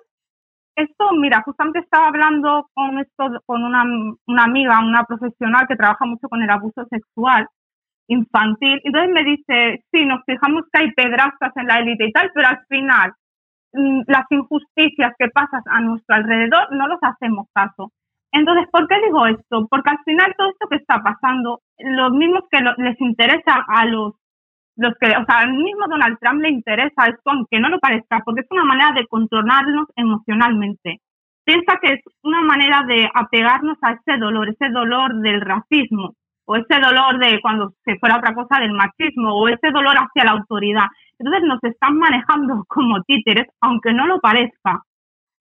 esto, 0.76 1.14
mira, 1.14 1.42
justamente 1.46 1.80
estaba 1.80 2.10
hablando 2.10 2.70
con 2.74 3.00
esto, 3.00 3.42
con 3.46 3.64
una, 3.64 3.86
una 4.28 4.44
amiga, 4.44 4.78
una 4.84 5.06
profesional 5.06 5.68
que 5.70 5.78
trabaja 5.78 6.06
mucho 6.06 6.28
con 6.28 6.42
el 6.42 6.50
abuso 6.50 6.86
sexual 6.90 7.48
infantil, 8.10 8.82
entonces 8.84 9.10
me 9.14 9.24
dice, 9.24 9.86
sí, 9.90 10.06
nos 10.06 10.22
fijamos 10.26 10.64
que 10.74 10.82
hay 10.82 10.92
pedrastas 10.92 11.56
en 11.56 11.68
la 11.68 11.80
élite 11.80 12.08
y 12.08 12.12
tal, 12.12 12.30
pero 12.36 12.50
al 12.50 12.66
final 12.68 13.14
mm, 13.72 14.02
las 14.08 14.26
injusticias 14.32 15.14
que 15.18 15.30
pasan 15.30 15.62
a 15.68 15.80
nuestro 15.80 16.14
alrededor 16.14 16.76
no 16.76 16.90
los 16.90 17.00
hacemos 17.02 17.48
caso. 17.54 17.94
Entonces, 18.34 18.68
¿por 18.70 18.86
qué 18.90 18.96
digo 19.06 19.26
esto? 19.28 19.66
Porque 19.70 19.92
al 19.92 20.04
final 20.04 20.36
todo 20.38 20.50
esto 20.50 20.68
que 20.68 20.76
está 20.76 21.02
pasando, 21.02 21.62
los 21.78 22.12
mismos 22.12 22.44
que 22.52 22.60
lo, 22.60 22.74
les 22.80 23.00
interesa 23.00 23.64
a 23.66 23.86
los 23.86 24.16
los 24.78 24.94
que, 25.00 25.08
o 25.08 25.26
sea, 25.26 25.40
al 25.40 25.54
mismo 25.54 25.88
Donald 25.88 26.18
Trump 26.20 26.42
le 26.42 26.50
interesa 26.50 27.08
esto, 27.08 27.32
aunque 27.32 27.60
no 27.60 27.70
lo 27.70 27.80
parezca, 27.80 28.22
porque 28.26 28.42
es 28.42 28.48
una 28.52 28.66
manera 28.66 28.92
de 28.94 29.08
controlarnos 29.08 29.88
emocionalmente. 29.96 31.02
Piensa 31.46 31.78
que 31.82 31.94
es 31.94 32.02
una 32.24 32.42
manera 32.42 32.84
de 32.88 33.10
apegarnos 33.14 33.78
a 33.82 33.92
ese 33.92 34.18
dolor, 34.18 34.50
ese 34.50 34.70
dolor 34.72 35.14
del 35.22 35.42
racismo, 35.42 36.16
o 36.46 36.56
ese 36.56 36.80
dolor 36.80 37.20
de 37.20 37.40
cuando 37.42 37.74
se 37.84 37.98
fuera 38.00 38.18
otra 38.18 38.34
cosa 38.34 38.60
del 38.60 38.74
machismo, 38.74 39.34
o 39.34 39.48
ese 39.48 39.72
dolor 39.72 39.96
hacia 39.96 40.26
la 40.26 40.32
autoridad. 40.32 40.88
Entonces 41.20 41.44
nos 41.44 41.64
están 41.64 41.98
manejando 41.98 42.64
como 42.68 43.02
títeres, 43.04 43.48
aunque 43.62 43.94
no 43.94 44.08
lo 44.08 44.20
parezca. 44.20 44.82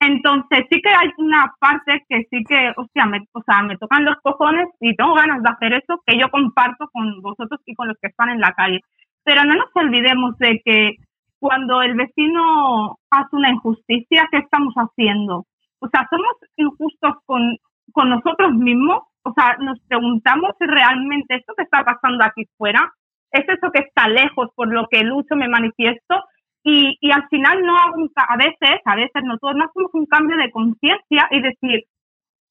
Entonces 0.01 0.67
sí 0.71 0.81
que 0.83 0.91
hay 0.91 1.09
una 1.17 1.55
parte 1.59 2.05
que 2.09 2.27
sí 2.31 2.45
que, 2.47 2.73
hostia, 2.77 3.07
me, 3.07 3.27
o 3.33 3.43
sea, 3.43 3.63
me 3.63 3.79
tocan 3.79 4.05
los 4.05 4.17
cojones 4.23 4.69
y 4.81 4.95
tengo 4.97 5.15
ganas 5.15 5.43
de 5.43 5.49
hacer 5.49 5.73
eso 5.73 6.03
que 6.07 6.19
yo 6.19 6.29
comparto 6.31 6.89
con 6.93 7.23
vosotros 7.23 7.61
y 7.65 7.75
con 7.75 7.89
los 7.89 7.97
que 8.01 8.09
están 8.09 8.29
en 8.29 8.41
la 8.41 8.53
calle. 8.53 8.81
Pero 9.25 9.45
no 9.45 9.55
nos 9.55 9.71
olvidemos 9.75 10.37
de 10.39 10.61
que 10.65 10.97
cuando 11.39 11.83
el 11.83 11.95
vecino 11.95 12.99
hace 13.11 13.37
una 13.37 13.51
injusticia, 13.51 14.29
¿qué 14.31 14.39
estamos 14.39 14.75
haciendo? 14.75 15.47
O 15.81 15.89
sea, 15.89 16.07
somos 16.11 16.33
injustos 16.57 17.15
con, 17.27 17.57
con 17.93 18.11
nosotros 18.11 18.53
mismos. 18.55 19.03
O 19.23 19.33
sea, 19.33 19.57
nos 19.59 19.81
preguntamos 19.89 20.51
si 20.59 20.67
realmente 20.67 21.37
esto 21.37 21.55
que 21.57 21.65
está 21.65 21.83
pasando 21.85 22.25
aquí 22.25 22.45
fuera 22.57 22.93
es 23.35 23.45
eso 23.49 23.73
que 23.73 23.81
está 23.81 24.09
lejos 24.09 24.49
por 24.55 24.73
lo 24.73 24.87
que 24.89 25.03
lucho, 25.03 25.35
me 25.35 25.49
manifiesto 25.49 26.23
y, 26.63 26.97
y 27.01 27.11
al 27.11 27.29
final 27.29 27.63
no 27.63 27.77
a 27.77 28.37
veces, 28.37 28.81
a 28.85 28.95
veces 28.95 29.23
nosotros 29.25 29.57
no 29.57 29.65
hacemos 29.65 29.91
un 29.93 30.07
cambio 30.07 30.37
de 30.37 30.51
conciencia 30.51 31.29
y 31.31 31.43
decir, 31.43 31.85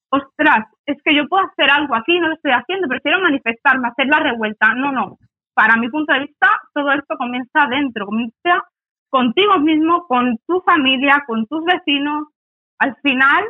ostras, 0.10 0.68
es 0.86 0.98
que 1.04 1.16
yo 1.16 1.28
puedo 1.28 1.46
hacer 1.46 1.72
algo 1.72 1.96
aquí, 1.96 2.20
no 2.20 2.28
lo 2.28 2.36
estoy 2.36 2.52
haciendo, 2.52 2.88
prefiero 2.88 3.20
manifestarme, 3.22 3.88
hacer 3.88 4.08
la 4.08 4.20
revuelta. 4.20 4.74
No, 4.76 4.92
no. 4.92 5.18
Para 5.54 5.78
mi 5.78 5.90
punto 5.90 6.14
de 6.14 6.22
vista, 6.22 6.50
todo 6.74 6.92
esto 6.92 7.16
comienza 7.18 7.64
adentro, 7.64 8.06
comienza 8.06 8.64
contigo 9.10 9.60
mismo, 9.60 10.08
con 10.08 10.38
tu 10.48 10.62
familia, 10.62 11.24
con 11.28 11.46
tus 11.48 11.64
vecinos. 11.64 12.28
Al 12.80 12.96
final, 13.04 13.44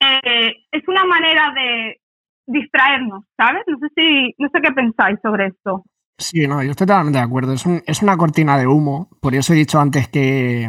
eh, 0.00 0.52
es 0.70 0.86
una 0.88 1.04
manera 1.04 1.52
de 1.54 2.00
distraernos, 2.46 3.24
¿sabes? 3.36 3.62
No 3.66 3.78
sé 3.78 3.88
si, 3.94 4.34
no 4.38 4.48
sé 4.52 4.60
qué 4.60 4.72
pensáis 4.72 5.18
sobre 5.22 5.46
esto. 5.46 5.84
Sí, 6.18 6.46
no, 6.46 6.62
yo 6.62 6.70
estoy 6.70 6.86
totalmente 6.86 7.18
de 7.18 7.24
acuerdo. 7.24 7.52
Es, 7.52 8.02
una 8.02 8.16
cortina 8.16 8.58
de 8.58 8.66
humo. 8.66 9.08
Por 9.20 9.34
eso 9.34 9.52
he 9.52 9.56
dicho 9.56 9.80
antes 9.80 10.08
que, 10.08 10.68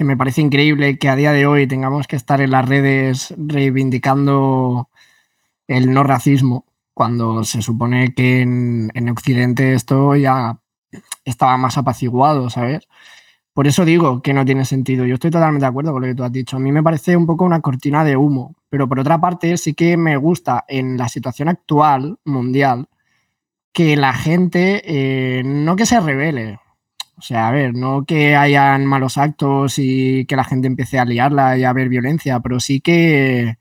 me 0.00 0.16
parece 0.16 0.40
increíble 0.40 0.98
que 0.98 1.08
a 1.08 1.16
día 1.16 1.32
de 1.32 1.46
hoy 1.46 1.66
tengamos 1.66 2.06
que 2.06 2.16
estar 2.16 2.40
en 2.40 2.50
las 2.50 2.68
redes 2.68 3.34
reivindicando 3.38 4.88
el 5.68 5.92
no 5.92 6.02
racismo, 6.02 6.66
cuando 6.94 7.44
se 7.44 7.62
supone 7.62 8.14
que 8.14 8.40
en, 8.42 8.90
en 8.94 9.08
Occidente 9.10 9.74
esto 9.74 10.16
ya 10.16 10.58
estaba 11.24 11.56
más 11.56 11.76
apaciguado, 11.78 12.50
¿sabes? 12.50 12.88
Por 13.54 13.68
eso 13.68 13.84
digo 13.84 14.20
que 14.20 14.34
no 14.34 14.44
tiene 14.44 14.64
sentido. 14.64 15.06
Yo 15.06 15.14
estoy 15.14 15.30
totalmente 15.30 15.64
de 15.64 15.68
acuerdo 15.68 15.92
con 15.92 16.02
lo 16.02 16.08
que 16.08 16.14
tú 16.14 16.24
has 16.24 16.32
dicho. 16.32 16.56
A 16.56 16.60
mí 16.60 16.72
me 16.72 16.82
parece 16.82 17.16
un 17.16 17.26
poco 17.26 17.44
una 17.44 17.60
cortina 17.60 18.04
de 18.04 18.16
humo, 18.16 18.56
pero 18.68 18.88
por 18.88 18.98
otra 18.98 19.20
parte 19.20 19.56
sí 19.58 19.74
que 19.74 19.96
me 19.96 20.16
gusta 20.16 20.64
en 20.68 20.96
la 20.96 21.08
situación 21.08 21.48
actual 21.48 22.18
mundial 22.24 22.88
que 23.72 23.96
la 23.96 24.12
gente 24.12 24.82
eh, 24.84 25.42
no 25.44 25.76
que 25.76 25.86
se 25.86 26.00
revele. 26.00 26.58
O 27.16 27.22
sea, 27.22 27.48
a 27.48 27.52
ver, 27.52 27.74
no 27.74 28.04
que 28.04 28.34
hayan 28.36 28.86
malos 28.86 29.18
actos 29.18 29.78
y 29.78 30.26
que 30.26 30.36
la 30.36 30.44
gente 30.44 30.66
empiece 30.66 30.98
a 30.98 31.04
liarla 31.04 31.56
y 31.56 31.64
a 31.64 31.70
haber 31.70 31.88
violencia, 31.88 32.40
pero 32.40 32.58
sí 32.58 32.80
que, 32.80 33.58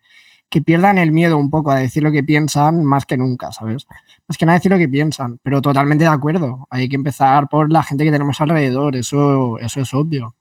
que 0.54 0.62
pierdan 0.62 1.00
el 1.00 1.12
miedo 1.12 1.40
un 1.40 1.50
poco 1.50 1.72
a 1.72 1.78
decir 1.78 2.04
lo 2.04 2.12
que 2.12 2.24
piensan 2.24 2.86
más 2.86 3.08
que 3.08 3.18
nunca, 3.18 3.52
¿sabes? 3.52 3.88
Más 4.28 4.38
que 4.38 4.46
nada 4.46 4.60
decir 4.60 4.72
lo 4.72 4.78
que 4.78 4.88
piensan, 4.88 5.40
pero 5.42 5.64
totalmente 5.64 6.04
de 6.04 6.12
acuerdo. 6.12 6.68
Hay 6.70 6.88
que 6.88 6.96
empezar 6.96 7.50
por 7.50 7.72
la 7.72 7.82
gente 7.82 8.04
que 8.04 8.12
tenemos 8.12 8.40
alrededor, 8.40 8.96
eso, 8.96 9.58
eso 9.58 9.82
es 9.82 9.92
obvio. 9.96 10.36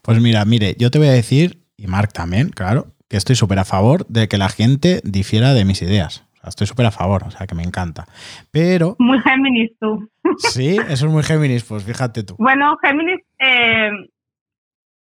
Pues 0.00 0.22
mira, 0.22 0.42
mire, 0.46 0.74
yo 0.78 0.90
te 0.90 0.98
voy 0.98 1.08
a 1.08 1.12
decir, 1.12 1.60
y 1.76 1.86
Mark 1.86 2.14
también, 2.14 2.48
claro, 2.48 2.94
que 3.06 3.18
estoy 3.18 3.36
súper 3.36 3.58
a 3.58 3.66
favor 3.66 4.06
de 4.06 4.26
que 4.26 4.38
la 4.38 4.48
gente 4.48 5.02
difiera 5.04 5.52
de 5.52 5.66
mis 5.66 5.82
ideas 5.82 6.24
estoy 6.48 6.66
súper 6.66 6.86
a 6.86 6.90
favor, 6.90 7.24
o 7.24 7.30
sea, 7.30 7.46
que 7.46 7.54
me 7.54 7.62
encanta. 7.62 8.06
Pero... 8.50 8.96
Muy 8.98 9.18
Géminis 9.20 9.72
tú. 9.80 10.08
Sí, 10.38 10.76
eso 10.88 11.06
es 11.06 11.12
muy 11.12 11.22
Géminis, 11.22 11.64
pues 11.64 11.84
fíjate 11.84 12.22
tú. 12.22 12.36
Bueno, 12.38 12.76
Géminis 12.82 13.20
eh, 13.38 13.90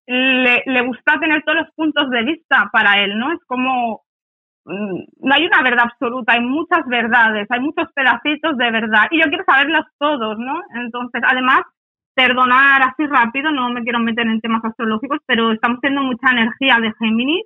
le, 0.09 0.81
gusta 0.81 1.19
tener 1.19 1.43
todos 1.43 1.59
los 1.59 1.71
puntos 1.75 2.09
de 2.09 2.23
vista 2.23 2.69
para 2.71 3.03
él, 3.03 3.17
¿no? 3.17 3.31
Es 3.31 3.39
como... 3.45 4.01
Mm, 4.65 5.03
no 5.21 5.33
hay 5.33 5.45
una 5.45 5.61
verdad 5.61 5.85
absoluta, 5.85 6.33
hay 6.33 6.41
muchas 6.41 6.85
verdades, 6.87 7.47
hay 7.49 7.59
muchos 7.61 7.91
pedacitos 7.93 8.57
de 8.57 8.71
verdad 8.71 9.07
y 9.09 9.21
yo 9.21 9.29
quiero 9.29 9.43
saberlos 9.45 9.85
todos, 9.97 10.37
¿no? 10.37 10.61
Entonces, 10.75 11.21
además, 11.25 11.61
perdonar 12.13 12.81
así 12.81 13.05
rápido, 13.07 13.51
no 13.51 13.69
me 13.69 13.83
quiero 13.83 13.99
meter 13.99 14.27
en 14.27 14.41
temas 14.41 14.63
astrológicos, 14.65 15.19
pero 15.25 15.51
estamos 15.51 15.79
teniendo 15.79 16.03
mucha 16.03 16.31
energía 16.31 16.77
de 16.81 16.93
Géminis 16.99 17.45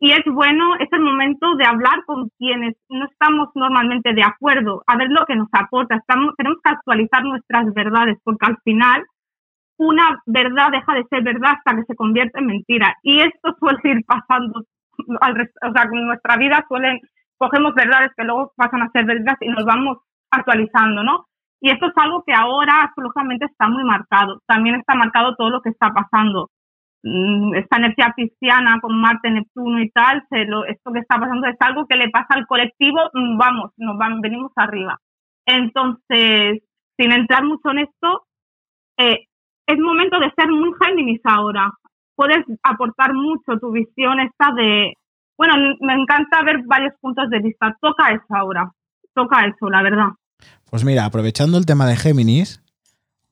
y 0.00 0.12
es 0.12 0.24
bueno, 0.26 0.76
es 0.80 0.88
el 0.92 1.00
momento 1.00 1.54
de 1.56 1.64
hablar 1.64 2.04
con 2.06 2.28
quienes 2.38 2.76
no 2.88 3.04
estamos 3.06 3.50
normalmente 3.54 4.12
de 4.14 4.22
acuerdo, 4.22 4.82
a 4.86 4.96
ver 4.96 5.08
lo 5.10 5.24
que 5.26 5.36
nos 5.36 5.48
aporta. 5.52 5.96
Estamos, 5.96 6.34
tenemos 6.36 6.58
que 6.62 6.70
actualizar 6.70 7.22
nuestras 7.24 7.72
verdades, 7.74 8.18
porque 8.24 8.46
al 8.46 8.58
final 8.64 9.04
una 9.78 10.20
verdad 10.26 10.70
deja 10.72 10.92
de 10.94 11.04
ser 11.10 11.22
verdad 11.22 11.54
hasta 11.56 11.76
que 11.76 11.84
se 11.84 11.96
convierte 11.96 12.38
en 12.38 12.46
mentira. 12.46 12.96
Y 13.02 13.20
esto 13.20 13.56
suele 13.58 13.80
ir 13.84 14.04
pasando, 14.04 14.60
o 14.60 15.72
sea, 15.72 15.82
en 15.92 16.06
nuestra 16.06 16.36
vida 16.36 16.64
suelen, 16.68 17.00
cogemos 17.38 17.74
verdades 17.74 18.10
que 18.16 18.24
luego 18.24 18.52
pasan 18.56 18.82
a 18.82 18.90
ser 18.90 19.04
verdades 19.06 19.38
y 19.40 19.48
nos 19.48 19.64
vamos 19.64 19.98
actualizando, 20.30 21.02
¿no? 21.02 21.26
Y 21.60 21.70
esto 21.70 21.86
es 21.86 21.92
algo 21.96 22.22
que 22.24 22.34
ahora 22.34 22.82
absolutamente 22.82 23.46
está 23.46 23.68
muy 23.68 23.84
marcado. 23.84 24.40
También 24.46 24.76
está 24.76 24.94
marcado 24.94 25.34
todo 25.36 25.50
lo 25.50 25.62
que 25.62 25.70
está 25.70 25.90
pasando 25.90 26.50
Mm, 27.02 27.54
esta 27.54 27.76
energía 27.76 28.12
pisciana 28.16 28.80
con 28.80 29.00
Marte, 29.00 29.30
Neptuno 29.30 29.80
y 29.80 29.90
tal, 29.90 30.24
se 30.30 30.44
lo, 30.46 30.64
esto 30.64 30.92
que 30.92 30.98
está 31.00 31.18
pasando 31.18 31.46
es 31.46 31.56
algo 31.60 31.86
que 31.86 31.96
le 31.96 32.10
pasa 32.10 32.28
al 32.30 32.46
colectivo, 32.46 32.98
mm, 33.14 33.38
vamos, 33.38 33.72
nos 33.76 33.96
van, 33.98 34.20
venimos 34.20 34.52
arriba. 34.56 34.98
Entonces, 35.46 36.62
sin 36.96 37.12
entrar 37.12 37.44
mucho 37.44 37.70
en 37.70 37.78
esto, 37.78 38.26
eh, 38.98 39.27
es 39.68 39.78
momento 39.78 40.18
de 40.18 40.32
ser 40.34 40.48
muy 40.48 40.70
Géminis 40.80 41.20
ahora. 41.24 41.70
Puedes 42.16 42.44
aportar 42.62 43.12
mucho 43.12 43.58
tu 43.60 43.70
visión 43.70 44.18
esta 44.18 44.50
de, 44.56 44.94
bueno, 45.36 45.54
me 45.80 45.92
encanta 45.92 46.42
ver 46.42 46.62
varios 46.66 46.94
puntos 47.00 47.28
de 47.30 47.38
vista. 47.38 47.76
Toca 47.80 48.10
eso 48.10 48.24
ahora, 48.30 48.72
toca 49.14 49.44
eso, 49.46 49.68
la 49.70 49.82
verdad. 49.82 50.08
Pues 50.70 50.84
mira, 50.84 51.04
aprovechando 51.04 51.58
el 51.58 51.66
tema 51.66 51.86
de 51.86 51.96
Géminis, 51.96 52.62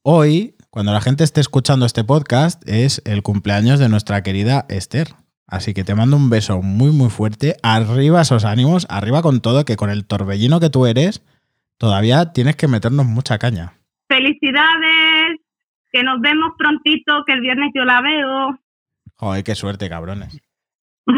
hoy 0.02 0.54
cuando 0.70 0.92
la 0.92 1.00
gente 1.00 1.24
esté 1.24 1.40
escuchando 1.40 1.86
este 1.86 2.04
podcast 2.04 2.62
es 2.68 3.00
el 3.06 3.22
cumpleaños 3.22 3.78
de 3.80 3.88
nuestra 3.88 4.22
querida 4.22 4.66
Esther. 4.68 5.08
Así 5.46 5.72
que 5.72 5.84
te 5.84 5.94
mando 5.94 6.16
un 6.16 6.28
beso 6.28 6.60
muy 6.60 6.90
muy 6.90 7.08
fuerte. 7.08 7.56
Arriba 7.62 8.20
esos 8.20 8.44
ánimos, 8.44 8.86
arriba 8.90 9.22
con 9.22 9.40
todo, 9.40 9.64
que 9.64 9.76
con 9.76 9.88
el 9.88 10.06
torbellino 10.06 10.60
que 10.60 10.68
tú 10.68 10.84
eres, 10.84 11.24
todavía 11.78 12.32
tienes 12.32 12.56
que 12.56 12.68
meternos 12.68 13.06
mucha 13.06 13.38
caña. 13.38 13.72
Felicidades, 14.08 15.40
que 15.96 16.02
nos 16.02 16.20
vemos 16.20 16.52
prontito, 16.58 17.24
que 17.26 17.32
el 17.32 17.40
viernes 17.40 17.70
yo 17.74 17.84
la 17.84 18.02
veo. 18.02 18.58
Joder, 19.14 19.42
qué 19.42 19.54
suerte, 19.54 19.88
cabrones. 19.88 20.38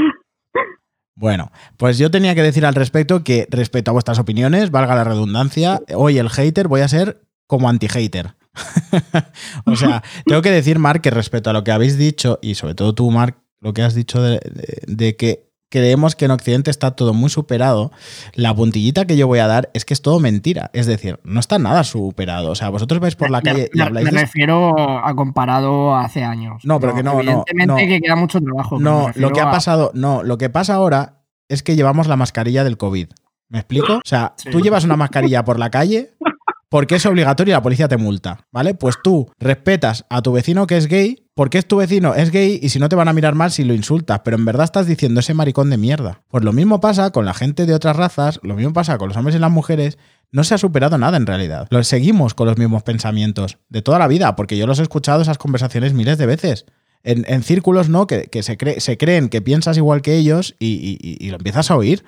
Bueno, 1.20 1.50
pues 1.76 1.98
yo 1.98 2.12
tenía 2.12 2.36
que 2.36 2.44
decir 2.44 2.64
al 2.64 2.76
respecto 2.76 3.24
que 3.24 3.48
respecto 3.50 3.90
a 3.90 3.92
vuestras 3.92 4.20
opiniones, 4.20 4.70
valga 4.70 4.94
la 4.94 5.02
redundancia, 5.02 5.80
hoy 5.96 6.16
el 6.16 6.30
hater 6.30 6.68
voy 6.68 6.82
a 6.82 6.86
ser 6.86 7.22
como 7.48 7.68
anti-hater. 7.68 8.36
o 9.66 9.74
sea, 9.74 10.04
tengo 10.26 10.42
que 10.42 10.52
decir, 10.52 10.78
Mark, 10.78 11.00
que 11.00 11.10
respecto 11.10 11.50
a 11.50 11.52
lo 11.52 11.64
que 11.64 11.72
habéis 11.72 11.98
dicho, 11.98 12.38
y 12.40 12.54
sobre 12.54 12.76
todo 12.76 12.94
tú, 12.94 13.10
Mark, 13.10 13.36
lo 13.60 13.72
que 13.72 13.82
has 13.82 13.96
dicho 13.96 14.22
de, 14.22 15.16
que 15.16 15.47
creemos 15.68 16.16
que 16.16 16.24
en 16.24 16.30
Occidente 16.30 16.70
está 16.70 16.92
todo 16.92 17.14
muy 17.14 17.30
superado, 17.30 17.92
la 18.34 18.54
puntillita 18.54 19.06
que 19.06 19.16
yo 19.16 19.26
voy 19.26 19.38
a 19.38 19.46
dar 19.46 19.70
es 19.74 19.84
que 19.84 19.94
es 19.94 20.02
todo 20.02 20.20
mentira. 20.20 20.70
Es 20.72 20.86
decir, 20.86 21.20
no 21.24 21.40
está 21.40 21.58
nada 21.58 21.84
superado. 21.84 22.50
O 22.50 22.54
sea, 22.54 22.68
vosotros 22.70 23.00
vais 23.00 23.16
por 23.16 23.30
la 23.30 23.42
calle 23.42 23.70
y 23.72 23.80
habláis. 23.80 24.10
Me 24.10 24.20
refiero 24.20 24.74
a 25.04 25.14
comparado 25.14 25.94
hace 25.94 26.24
años. 26.24 26.64
No, 26.64 26.80
pero 26.80 26.94
que 26.94 27.02
no. 27.02 27.20
Evidentemente 27.20 27.88
que 27.88 28.00
queda 28.00 28.16
mucho 28.16 28.40
trabajo. 28.40 28.78
No, 28.78 29.10
lo 29.14 29.30
que 29.30 29.40
ha 29.40 29.50
pasado, 29.50 29.90
no, 29.94 30.22
lo 30.22 30.38
que 30.38 30.50
pasa 30.50 30.74
ahora 30.74 31.24
es 31.48 31.62
que 31.62 31.76
llevamos 31.76 32.08
la 32.08 32.16
mascarilla 32.16 32.64
del 32.64 32.76
COVID. 32.76 33.08
¿Me 33.48 33.58
explico? 33.58 33.94
O 33.94 34.02
sea, 34.04 34.34
tú 34.50 34.60
llevas 34.60 34.84
una 34.84 34.96
mascarilla 34.96 35.44
por 35.44 35.58
la 35.58 35.70
calle 35.70 36.10
porque 36.68 36.96
es 36.96 37.06
obligatorio 37.06 37.52
y 37.52 37.56
la 37.56 37.62
policía 37.62 37.88
te 37.88 37.96
multa, 37.96 38.46
¿vale? 38.52 38.74
Pues 38.74 38.96
tú 39.02 39.30
respetas 39.38 40.04
a 40.10 40.22
tu 40.22 40.32
vecino 40.32 40.66
que 40.66 40.76
es 40.76 40.86
gay, 40.86 41.26
porque 41.34 41.58
es 41.58 41.66
tu 41.66 41.76
vecino, 41.76 42.14
es 42.14 42.30
gay 42.30 42.58
y 42.60 42.68
si 42.68 42.78
no 42.78 42.88
te 42.88 42.96
van 42.96 43.08
a 43.08 43.12
mirar 43.12 43.34
mal 43.34 43.50
si 43.50 43.64
lo 43.64 43.74
insultas, 43.74 44.20
pero 44.24 44.36
en 44.36 44.44
verdad 44.44 44.64
estás 44.64 44.86
diciendo 44.86 45.20
ese 45.20 45.34
maricón 45.34 45.70
de 45.70 45.78
mierda. 45.78 46.22
Pues 46.28 46.44
lo 46.44 46.52
mismo 46.52 46.80
pasa 46.80 47.10
con 47.10 47.24
la 47.24 47.34
gente 47.34 47.64
de 47.64 47.74
otras 47.74 47.96
razas, 47.96 48.40
lo 48.42 48.54
mismo 48.54 48.72
pasa 48.72 48.98
con 48.98 49.08
los 49.08 49.16
hombres 49.16 49.36
y 49.36 49.38
las 49.38 49.50
mujeres, 49.50 49.98
no 50.30 50.44
se 50.44 50.54
ha 50.54 50.58
superado 50.58 50.98
nada 50.98 51.16
en 51.16 51.26
realidad. 51.26 51.68
Lo 51.70 51.82
seguimos 51.84 52.34
con 52.34 52.48
los 52.48 52.58
mismos 52.58 52.82
pensamientos 52.82 53.58
de 53.68 53.82
toda 53.82 53.98
la 53.98 54.08
vida, 54.08 54.36
porque 54.36 54.58
yo 54.58 54.66
los 54.66 54.78
he 54.78 54.82
escuchado 54.82 55.22
esas 55.22 55.38
conversaciones 55.38 55.94
miles 55.94 56.18
de 56.18 56.26
veces. 56.26 56.66
En, 57.04 57.42
círculos, 57.44 57.88
¿no? 57.88 58.06
Que, 58.06 58.28
se, 58.42 58.58
se, 58.80 58.98
creen 58.98 59.28
que 59.28 59.40
piensas 59.40 59.76
igual 59.78 60.02
que 60.02 60.16
ellos 60.16 60.56
y 60.58 61.30
lo 61.30 61.36
empiezas 61.36 61.70
a 61.70 61.76
oír 61.76 62.04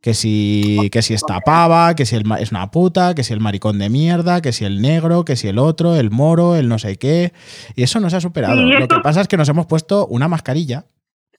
que 0.00 0.14
si, 0.14 0.88
que 0.92 1.02
si 1.02 1.14
está 1.14 1.40
pava, 1.40 1.94
que 1.94 2.06
si 2.06 2.16
el, 2.16 2.24
es 2.38 2.52
una 2.52 2.70
puta, 2.70 3.14
que 3.14 3.24
si 3.24 3.32
el 3.32 3.40
maricón 3.40 3.78
de 3.78 3.88
mierda, 3.88 4.40
que 4.40 4.52
si 4.52 4.64
el 4.64 4.80
negro, 4.80 5.24
que 5.24 5.36
si 5.36 5.48
el 5.48 5.58
otro, 5.58 5.96
el 5.96 6.10
moro, 6.10 6.54
el 6.54 6.68
no 6.68 6.78
sé 6.78 6.96
qué. 6.96 7.32
Y 7.74 7.82
eso 7.82 7.98
no 8.00 8.08
se 8.08 8.16
ha 8.16 8.20
superado. 8.20 8.62
Lo 8.62 8.86
que 8.86 9.00
pasa 9.00 9.20
es 9.20 9.28
que 9.28 9.36
nos 9.36 9.48
hemos 9.48 9.66
puesto 9.66 10.06
una 10.06 10.28
mascarilla 10.28 10.86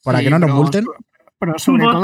para 0.03 0.19
que 0.19 0.29
no 0.29 0.39
nos 0.39 0.51
multen. 0.51 0.85
Pero 1.39 1.57
sobre 1.57 1.85
todo, 1.85 2.01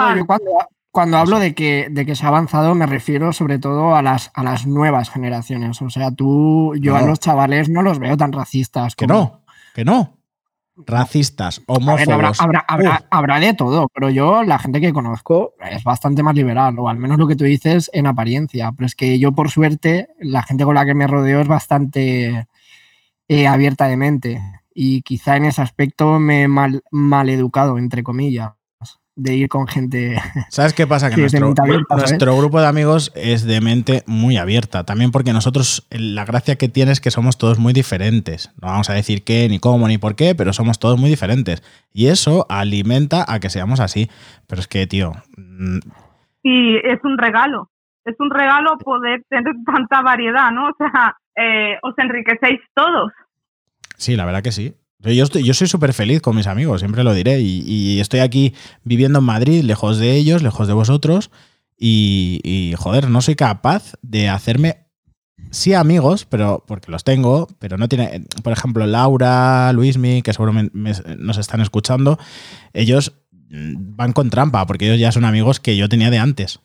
cuando, 0.91 1.17
hablo 1.17 1.39
de 1.39 1.53
que, 1.53 1.87
de 1.91 2.05
que 2.05 2.15
se 2.15 2.23
ha 2.25 2.29
avanzado, 2.29 2.73
me 2.73 2.85
refiero 2.85 3.33
sobre 3.33 3.59
todo 3.59 3.97
a 3.97 4.01
las, 4.01 4.31
a 4.33 4.43
las 4.43 4.65
nuevas 4.65 5.09
generaciones. 5.09 5.81
O 5.81 5.89
sea, 5.89 6.11
tú, 6.11 6.73
yo 6.79 6.95
a 6.95 7.01
los 7.01 7.19
chavales 7.19 7.67
no 7.67 7.81
los 7.81 7.99
veo 7.99 8.15
tan 8.15 8.31
racistas. 8.31 8.95
Que 8.95 9.07
no, 9.07 9.41
que 9.73 9.83
no. 9.83 10.14
Racistas, 10.77 11.61
A 11.67 11.73
ver, 11.73 11.81
habrá, 11.91 12.13
homófobos. 12.15 12.41
habrá- 12.41 12.65
habrá- 12.67 12.95
Uf, 13.01 13.05
habrá 13.09 13.39
de 13.39 13.53
todo, 13.53 13.87
pero 13.93 14.09
yo, 14.09 14.43
la 14.43 14.59
gente 14.59 14.81
que 14.81 14.93
conozco, 14.93 15.53
es 15.71 15.83
bastante 15.83 16.23
más 16.23 16.35
liberal, 16.35 16.77
o 16.79 16.89
al 16.89 16.97
menos 16.97 17.17
lo 17.17 17.27
que 17.27 17.35
tú 17.35 17.43
dices 17.45 17.89
en 17.93 18.07
apariencia. 18.07 18.71
Pero 18.71 18.85
es 18.85 18.95
que 18.95 19.17
yo, 19.19 19.31
por 19.33 19.49
suerte, 19.49 20.07
la 20.19 20.43
gente 20.43 20.63
con 20.65 20.75
la 20.75 20.85
que 20.85 20.93
me 20.95 21.07
rodeo 21.07 21.41
es 21.41 21.47
bastante 21.47 22.47
eh, 23.27 23.47
abierta 23.47 23.87
de 23.87 23.97
mente. 23.97 24.41
Y 24.73 25.01
quizá 25.01 25.37
en 25.37 25.45
ese 25.45 25.61
aspecto 25.61 26.19
me 26.19 26.43
he 26.43 26.47
mal, 26.47 26.83
maleducado, 26.91 27.77
entre 27.77 28.03
comillas, 28.03 28.51
de 29.15 29.35
ir 29.35 29.49
con 29.49 29.67
gente. 29.67 30.17
¿Sabes 30.49 30.73
qué 30.73 30.87
pasa? 30.87 31.09
Que 31.15 31.21
nuestro, 31.21 31.53
nuestro 31.89 32.37
grupo 32.37 32.59
de 32.59 32.67
amigos 32.67 33.11
es 33.15 33.45
de 33.45 33.61
mente 33.61 34.03
muy 34.05 34.37
abierta. 34.37 34.83
También 34.83 35.11
porque 35.11 35.33
nosotros, 35.33 35.87
la 35.89 36.25
gracia 36.25 36.57
que 36.57 36.67
tiene 36.67 36.91
es 36.91 36.99
que 36.99 37.11
somos 37.11 37.37
todos 37.37 37.59
muy 37.59 37.73
diferentes. 37.73 38.51
No 38.61 38.67
vamos 38.67 38.89
a 38.89 38.93
decir 38.93 39.23
qué, 39.23 39.47
ni 39.49 39.59
cómo, 39.59 39.87
ni 39.87 39.97
por 39.97 40.15
qué, 40.15 40.35
pero 40.35 40.53
somos 40.53 40.79
todos 40.79 40.99
muy 40.99 41.09
diferentes. 41.09 41.63
Y 41.93 42.07
eso 42.07 42.45
alimenta 42.49 43.25
a 43.27 43.39
que 43.39 43.49
seamos 43.49 43.79
así. 43.79 44.09
Pero 44.47 44.59
es 44.59 44.67
que, 44.67 44.87
tío, 44.87 45.13
mm, 45.37 45.79
y 46.45 46.77
es 46.77 47.03
un 47.03 47.17
regalo. 47.17 47.71
Es 48.05 48.15
un 48.19 48.29
regalo 48.29 48.77
poder 48.77 49.23
tener 49.29 49.55
tanta 49.65 50.03
variedad, 50.03 50.51
¿no? 50.51 50.67
O 50.69 50.75
sea, 50.77 51.17
eh, 51.35 51.79
os 51.81 51.95
enriquecéis 51.97 52.61
todos. 52.75 53.11
Sí, 53.97 54.15
la 54.15 54.25
verdad 54.25 54.43
que 54.43 54.51
sí. 54.51 54.75
Yo, 54.99 55.23
estoy, 55.23 55.43
yo 55.43 55.53
soy 55.53 55.67
súper 55.67 55.93
feliz 55.93 56.21
con 56.21 56.35
mis 56.35 56.47
amigos, 56.47 56.81
siempre 56.81 57.03
lo 57.03 57.13
diré. 57.13 57.39
Y, 57.41 57.99
estoy 57.99 58.21
aquí 58.21 58.53
viviendo 58.83 59.19
en 59.19 59.25
Madrid, 59.25 59.63
lejos 59.63 59.97
de 59.97 60.15
ellos, 60.15 60.41
lejos 60.41 60.67
de 60.67 60.73
vosotros. 60.73 61.31
Y, 61.77 62.73
joder, 62.77 63.09
no 63.09 63.21
soy 63.21 63.35
capaz 63.35 63.93
de 64.01 64.29
hacerme, 64.29 64.87
sí 65.51 65.73
amigos, 65.73 66.25
pero 66.25 66.63
porque 66.65 66.91
los 66.91 67.03
tengo, 67.03 67.47
pero 67.59 67.77
no 67.77 67.89
tiene, 67.89 68.23
por 68.43 68.53
ejemplo, 68.53 68.87
Laura, 68.87 69.71
Luismi, 69.73 70.21
que 70.21 70.31
me- 70.73 70.93
nos 71.17 71.37
están 71.37 71.61
escuchando, 71.61 72.17
ellos 72.73 73.13
mm, 73.49 73.95
van 73.95 74.13
con 74.13 74.29
trampa, 74.29 74.65
porque 74.65 74.85
ellos 74.87 74.99
ya 74.99 75.11
son 75.11 75.25
amigos 75.25 75.59
que 75.59 75.75
yo 75.77 75.89
tenía 75.89 76.09
de 76.09 76.17
antes. 76.17 76.61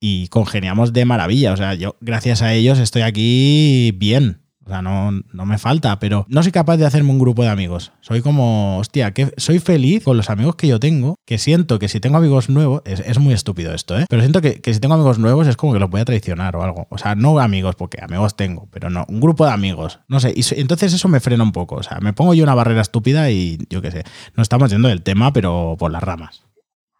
Y 0.00 0.26
congeniamos 0.28 0.92
de 0.92 1.04
maravilla. 1.04 1.52
O 1.52 1.56
sea, 1.56 1.74
yo, 1.74 1.96
gracias 2.00 2.42
a 2.42 2.52
ellos, 2.52 2.80
estoy 2.80 3.02
aquí 3.02 3.92
bien. 3.96 4.41
O 4.64 4.68
sea, 4.68 4.80
no, 4.80 5.10
no 5.10 5.44
me 5.44 5.58
falta, 5.58 5.98
pero 5.98 6.24
no 6.28 6.40
soy 6.42 6.52
capaz 6.52 6.76
de 6.76 6.86
hacerme 6.86 7.10
un 7.10 7.18
grupo 7.18 7.42
de 7.42 7.48
amigos. 7.48 7.92
Soy 8.00 8.20
como, 8.22 8.78
hostia, 8.78 9.10
que 9.12 9.32
soy 9.36 9.58
feliz 9.58 10.04
con 10.04 10.16
los 10.16 10.30
amigos 10.30 10.54
que 10.54 10.68
yo 10.68 10.78
tengo, 10.78 11.16
que 11.26 11.38
siento 11.38 11.80
que 11.80 11.88
si 11.88 11.98
tengo 11.98 12.16
amigos 12.16 12.48
nuevos, 12.48 12.80
es, 12.84 13.00
es 13.00 13.18
muy 13.18 13.34
estúpido 13.34 13.74
esto, 13.74 13.98
¿eh? 13.98 14.06
Pero 14.08 14.22
siento 14.22 14.40
que, 14.40 14.60
que 14.60 14.72
si 14.72 14.78
tengo 14.78 14.94
amigos 14.94 15.18
nuevos 15.18 15.48
es 15.48 15.56
como 15.56 15.72
que 15.72 15.80
los 15.80 15.90
voy 15.90 16.00
a 16.00 16.04
traicionar 16.04 16.54
o 16.54 16.62
algo. 16.62 16.86
O 16.90 16.98
sea, 16.98 17.16
no 17.16 17.38
amigos, 17.40 17.74
porque 17.74 17.98
amigos 18.02 18.36
tengo, 18.36 18.68
pero 18.70 18.88
no, 18.88 19.04
un 19.08 19.20
grupo 19.20 19.44
de 19.44 19.50
amigos. 19.52 19.98
No 20.06 20.20
sé, 20.20 20.32
y 20.36 20.44
so- 20.44 20.54
entonces 20.56 20.92
eso 20.92 21.08
me 21.08 21.18
frena 21.18 21.42
un 21.42 21.52
poco. 21.52 21.74
O 21.74 21.82
sea, 21.82 21.98
me 22.00 22.12
pongo 22.12 22.32
yo 22.32 22.44
una 22.44 22.54
barrera 22.54 22.82
estúpida 22.82 23.30
y 23.32 23.58
yo 23.68 23.82
qué 23.82 23.90
sé, 23.90 24.04
no 24.36 24.42
estamos 24.44 24.70
yendo 24.70 24.86
del 24.88 25.02
tema, 25.02 25.32
pero 25.32 25.74
por 25.76 25.90
las 25.90 26.04
ramas. 26.04 26.44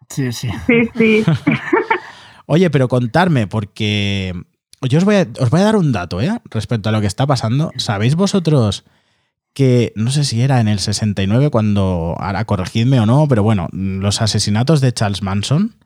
Sí, 0.09 0.33
sí. 0.33 0.49
Sí, 0.66 0.88
sí. 0.97 1.25
Oye, 2.47 2.71
pero 2.71 2.88
contarme, 2.88 3.47
porque 3.47 4.35
yo 4.88 4.98
os 4.98 5.04
voy, 5.04 5.16
a, 5.16 5.28
os 5.40 5.50
voy 5.50 5.60
a 5.60 5.64
dar 5.64 5.76
un 5.76 5.92
dato, 5.92 6.20
¿eh? 6.20 6.40
Respecto 6.50 6.88
a 6.88 6.92
lo 6.92 7.00
que 7.00 7.06
está 7.06 7.26
pasando. 7.26 7.70
¿Sabéis 7.76 8.14
vosotros 8.14 8.84
que, 9.54 9.92
no 9.96 10.10
sé 10.10 10.24
si 10.24 10.40
era 10.42 10.60
en 10.60 10.68
el 10.68 10.78
69 10.78 11.50
cuando, 11.50 12.16
ahora 12.18 12.44
corregidme 12.44 13.00
o 13.00 13.06
no, 13.06 13.26
pero 13.28 13.42
bueno, 13.42 13.68
los 13.72 14.22
asesinatos 14.22 14.80
de 14.80 14.92
Charles 14.92 15.22
Manson, 15.22 15.76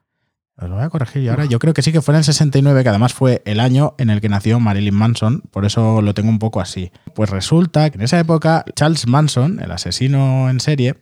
os 0.58 0.70
lo 0.70 0.76
voy 0.76 0.84
a 0.84 0.88
corregir 0.88 1.22
yo 1.22 1.32
ahora, 1.32 1.44
yo 1.44 1.58
creo 1.58 1.74
que 1.74 1.82
sí 1.82 1.92
que 1.92 2.00
fue 2.00 2.14
en 2.14 2.18
el 2.18 2.24
69, 2.24 2.82
que 2.82 2.88
además 2.88 3.12
fue 3.12 3.42
el 3.44 3.60
año 3.60 3.94
en 3.98 4.08
el 4.08 4.20
que 4.20 4.28
nació 4.28 4.58
Marilyn 4.58 4.94
Manson, 4.94 5.42
por 5.50 5.66
eso 5.66 6.00
lo 6.00 6.14
tengo 6.14 6.30
un 6.30 6.38
poco 6.38 6.60
así. 6.60 6.92
Pues 7.14 7.28
resulta 7.28 7.90
que 7.90 7.98
en 7.98 8.04
esa 8.04 8.18
época 8.18 8.64
Charles 8.74 9.06
Manson, 9.06 9.60
el 9.60 9.70
asesino 9.70 10.48
en 10.48 10.60
serie, 10.60 10.96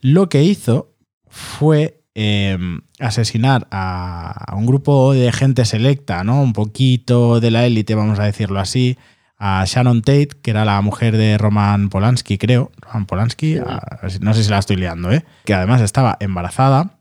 lo 0.00 0.28
que 0.28 0.42
hizo 0.42 0.94
fue 1.28 1.99
eh, 2.14 2.58
asesinar 2.98 3.66
a, 3.70 4.30
a 4.52 4.56
un 4.56 4.66
grupo 4.66 5.12
de 5.12 5.30
gente 5.32 5.64
selecta, 5.64 6.24
¿no? 6.24 6.42
Un 6.42 6.52
poquito 6.52 7.40
de 7.40 7.50
la 7.50 7.64
élite, 7.66 7.94
vamos 7.94 8.18
a 8.18 8.24
decirlo 8.24 8.60
así, 8.60 8.98
a 9.38 9.64
Shannon 9.66 10.02
Tate, 10.02 10.28
que 10.42 10.50
era 10.50 10.64
la 10.64 10.80
mujer 10.82 11.16
de 11.16 11.38
Roman 11.38 11.88
Polanski, 11.88 12.36
creo. 12.36 12.70
Roman 12.80 13.06
Polanski, 13.06 13.56
a- 13.58 13.80
no 14.20 14.34
sé 14.34 14.44
si 14.44 14.50
la 14.50 14.58
estoy 14.58 14.76
liando, 14.76 15.10
¿eh? 15.12 15.24
Que 15.44 15.54
además 15.54 15.80
estaba 15.80 16.16
embarazada. 16.20 16.98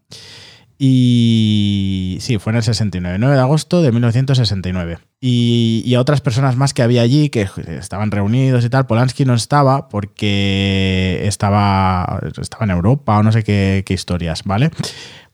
Y 0.81 2.17
sí, 2.21 2.39
fue 2.39 2.53
en 2.53 2.57
el 2.57 2.63
69, 2.63 3.17
9 3.19 3.35
de 3.35 3.41
agosto 3.41 3.81
de 3.81 3.91
1969. 3.91 4.99
Y, 5.19 5.83
y 5.85 5.95
a 5.95 5.99
otras 5.99 6.21
personas 6.21 6.55
más 6.55 6.73
que 6.73 6.81
había 6.81 7.01
allí, 7.01 7.29
que 7.29 7.49
estaban 7.67 8.11
reunidos 8.11 8.63
y 8.63 8.69
tal. 8.69 8.87
Polanski 8.87 9.25
no 9.25 9.33
estaba 9.33 9.89
porque 9.89 11.19
estaba, 11.25 12.21
estaba 12.41 12.63
en 12.63 12.71
Europa 12.71 13.17
o 13.17 13.23
no 13.23 13.33
sé 13.33 13.43
qué, 13.43 13.83
qué 13.85 13.93
historias, 13.93 14.43
¿vale? 14.45 14.71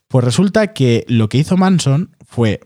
Pues 0.08 0.24
resulta 0.24 0.72
que 0.72 1.04
lo 1.06 1.28
que 1.28 1.38
hizo 1.38 1.56
Manson 1.56 2.16
fue 2.26 2.58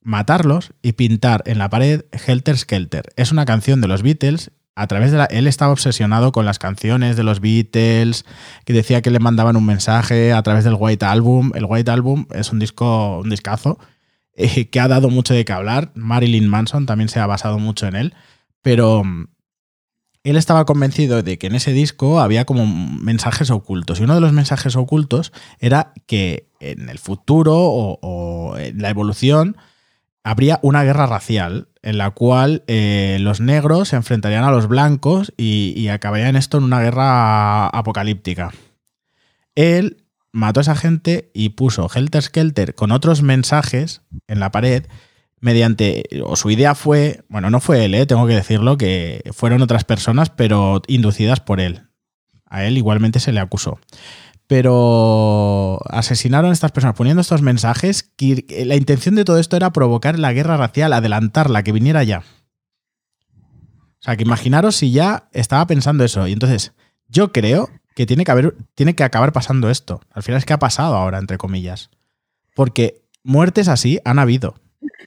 matarlos 0.00 0.72
y 0.80 0.92
pintar 0.92 1.42
en 1.44 1.58
la 1.58 1.68
pared 1.68 2.04
Helter 2.12 2.56
Skelter. 2.56 3.10
Es 3.16 3.32
una 3.32 3.46
canción 3.46 3.80
de 3.80 3.88
los 3.88 4.02
Beatles. 4.02 4.52
A 4.78 4.86
través 4.86 5.10
de 5.10 5.18
la, 5.18 5.24
él 5.24 5.48
estaba 5.48 5.72
obsesionado 5.72 6.30
con 6.30 6.44
las 6.44 6.60
canciones 6.60 7.16
de 7.16 7.24
los 7.24 7.40
Beatles, 7.40 8.24
que 8.64 8.72
decía 8.72 9.02
que 9.02 9.10
le 9.10 9.18
mandaban 9.18 9.56
un 9.56 9.66
mensaje 9.66 10.32
a 10.32 10.40
través 10.44 10.62
del 10.62 10.76
White 10.78 11.04
Album. 11.04 11.50
El 11.56 11.64
White 11.64 11.90
Album 11.90 12.26
es 12.32 12.52
un 12.52 12.60
disco, 12.60 13.18
un 13.18 13.28
discazo, 13.28 13.80
eh, 14.34 14.68
que 14.70 14.78
ha 14.78 14.86
dado 14.86 15.10
mucho 15.10 15.34
de 15.34 15.44
qué 15.44 15.52
hablar. 15.52 15.90
Marilyn 15.96 16.46
Manson 16.46 16.86
también 16.86 17.08
se 17.08 17.18
ha 17.18 17.26
basado 17.26 17.58
mucho 17.58 17.88
en 17.88 17.96
él, 17.96 18.14
pero 18.62 19.02
mm, 19.02 19.26
él 20.22 20.36
estaba 20.36 20.64
convencido 20.64 21.24
de 21.24 21.38
que 21.38 21.48
en 21.48 21.56
ese 21.56 21.72
disco 21.72 22.20
había 22.20 22.44
como 22.44 22.64
mensajes 22.64 23.50
ocultos. 23.50 23.98
Y 23.98 24.04
uno 24.04 24.14
de 24.14 24.20
los 24.20 24.32
mensajes 24.32 24.76
ocultos 24.76 25.32
era 25.58 25.92
que 26.06 26.50
en 26.60 26.88
el 26.88 27.00
futuro 27.00 27.56
o, 27.56 27.98
o 28.00 28.56
en 28.56 28.80
la 28.80 28.90
evolución 28.90 29.56
habría 30.22 30.60
una 30.62 30.84
guerra 30.84 31.06
racial 31.06 31.67
en 31.82 31.98
la 31.98 32.10
cual 32.10 32.64
eh, 32.66 33.18
los 33.20 33.40
negros 33.40 33.88
se 33.88 33.96
enfrentarían 33.96 34.44
a 34.44 34.50
los 34.50 34.68
blancos 34.68 35.32
y, 35.36 35.88
acabarían 35.88 36.36
esto 36.36 36.58
en 36.58 36.64
una 36.64 36.80
guerra 36.80 37.68
apocalíptica. 37.68 38.52
Él 39.54 40.04
mató 40.32 40.60
a 40.60 40.62
esa 40.62 40.76
gente 40.76 41.30
y 41.34 41.50
puso 41.50 41.88
Helter 41.92 42.22
Skelter 42.22 42.74
con 42.74 42.92
otros 42.92 43.22
mensajes 43.22 44.02
en 44.26 44.40
la 44.40 44.50
pared 44.50 44.86
mediante, 45.40 46.04
o 46.24 46.36
su 46.36 46.50
idea 46.50 46.74
fue, 46.74 47.22
bueno, 47.28 47.50
no 47.50 47.60
fue 47.60 47.84
él, 47.84 47.94
eh, 47.94 48.06
tengo 48.06 48.26
que 48.26 48.34
decirlo, 48.34 48.76
que 48.76 49.22
fueron 49.32 49.62
otras 49.62 49.84
personas, 49.84 50.30
pero 50.30 50.82
inducidas 50.88 51.40
por 51.40 51.60
él. 51.60 51.82
A 52.46 52.64
él 52.64 52.76
igualmente 52.76 53.20
se 53.20 53.32
le 53.32 53.40
acusó. 53.40 53.78
Pero 54.48 55.78
asesinaron 55.90 56.50
a 56.50 56.54
estas 56.54 56.72
personas 56.72 56.96
poniendo 56.96 57.20
estos 57.20 57.42
mensajes. 57.42 58.12
La 58.48 58.74
intención 58.74 59.14
de 59.14 59.24
todo 59.24 59.38
esto 59.38 59.56
era 59.56 59.72
provocar 59.72 60.18
la 60.18 60.32
guerra 60.32 60.56
racial, 60.56 60.92
adelantarla, 60.92 61.62
que 61.62 61.70
viniera 61.70 62.02
ya. 62.02 62.24
O 64.00 64.00
sea, 64.00 64.16
que 64.16 64.24
imaginaros 64.24 64.74
si 64.74 64.90
ya 64.90 65.28
estaba 65.32 65.66
pensando 65.66 66.02
eso. 66.02 66.26
Y 66.26 66.32
entonces, 66.32 66.72
yo 67.08 67.30
creo 67.30 67.68
que 67.94 68.06
tiene 68.06 68.24
que 68.24 68.30
haber, 68.30 68.56
tiene 68.74 68.94
que 68.94 69.04
acabar 69.04 69.32
pasando 69.32 69.68
esto. 69.68 70.00
Al 70.10 70.22
final 70.22 70.38
es 70.38 70.46
que 70.46 70.54
ha 70.54 70.58
pasado 70.58 70.96
ahora, 70.96 71.18
entre 71.18 71.36
comillas. 71.36 71.90
Porque 72.54 73.02
muertes 73.22 73.68
así 73.68 74.00
han 74.04 74.18
habido. 74.18 74.54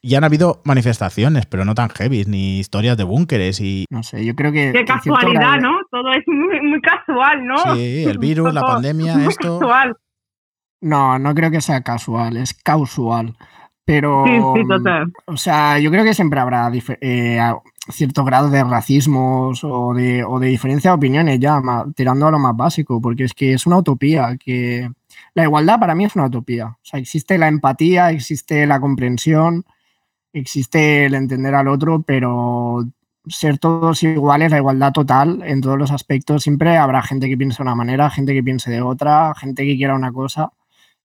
Y 0.02 0.16
han 0.16 0.24
habido 0.24 0.62
manifestaciones, 0.66 1.46
pero 1.46 1.66
no 1.66 1.76
tan 1.76 1.90
heavy, 1.90 2.24
ni 2.26 2.60
historias 2.60 2.98
de 2.98 3.04
búnkeres 3.04 3.60
y. 3.62 3.86
No 3.90 4.04
sé, 4.04 4.26
yo 4.26 4.36
creo 4.36 4.52
que. 4.52 4.72
Qué 4.74 4.86
casualidad, 4.86 5.40
grado- 5.42 5.62
¿no? 5.62 5.72
Todo 5.90 6.12
es 6.14 6.24
muy, 6.28 6.62
muy 6.70 6.82
casual, 6.82 7.46
¿no? 7.46 7.58
Sí, 7.76 8.04
el 8.06 8.18
virus, 8.18 8.54
la 8.54 8.62
pandemia, 8.66 9.16
muy 9.18 9.28
esto. 9.28 9.60
Casual. 9.60 9.96
No, 10.82 11.20
no 11.20 11.36
creo 11.36 11.52
que 11.52 11.62
sea 11.62 11.82
casual, 11.82 12.38
es 12.38 12.54
casual. 12.54 13.36
Pero. 13.86 14.24
Sí, 14.26 14.34
sí, 14.62 14.68
total. 14.68 15.12
O 15.26 15.38
sea, 15.38 15.78
yo 15.80 15.92
creo 15.92 16.04
que 16.04 16.14
siempre 16.14 16.40
habrá 16.40 16.72
eh, 17.02 17.40
cierto 17.90 18.24
grado 18.24 18.50
de 18.50 18.64
racismos 18.64 19.64
o 19.64 19.94
de, 19.94 20.24
o 20.24 20.40
de 20.40 20.48
diferencia 20.48 20.92
de 20.92 20.98
opiniones 20.98 21.40
ya, 21.40 21.62
tirando 21.96 22.28
a 22.28 22.32
lo 22.32 22.40
más 22.40 22.56
básico, 22.56 23.02
porque 23.02 23.24
es 23.26 23.34
que 23.34 23.54
es 23.54 23.66
una 23.66 23.78
utopía, 23.78 24.38
que 24.38 24.90
la 25.34 25.44
igualdad 25.44 25.80
para 25.80 25.96
mí 25.96 26.06
es 26.06 26.16
una 26.16 26.26
utopía. 26.26 26.68
O 26.68 26.80
sea, 26.82 27.00
existe 27.00 27.38
la 27.38 27.48
empatía, 27.48 28.12
existe 28.12 28.66
la 28.68 28.80
comprensión, 28.80 29.66
existe 30.34 31.06
el 31.06 31.14
entender 31.16 31.56
al 31.56 31.68
otro, 31.68 32.04
pero 32.04 32.86
ser 33.28 33.60
todos 33.60 34.04
iguales, 34.04 34.52
la 34.52 34.58
igualdad 34.58 34.92
total 34.92 35.44
en 35.46 35.62
todos 35.62 35.78
los 35.78 35.92
aspectos, 35.92 36.44
siempre 36.44 36.78
habrá 36.78 37.02
gente 37.04 37.30
que 37.30 37.38
piense 37.38 37.58
de 37.58 37.64
una 37.64 37.76
manera, 37.76 38.10
gente 38.10 38.34
que 38.34 38.44
piense 38.44 38.72
de 38.72 38.82
otra, 38.82 39.34
gente 39.36 39.64
que 39.66 39.78
quiera 39.78 39.96
una 39.96 40.12
cosa 40.12 40.52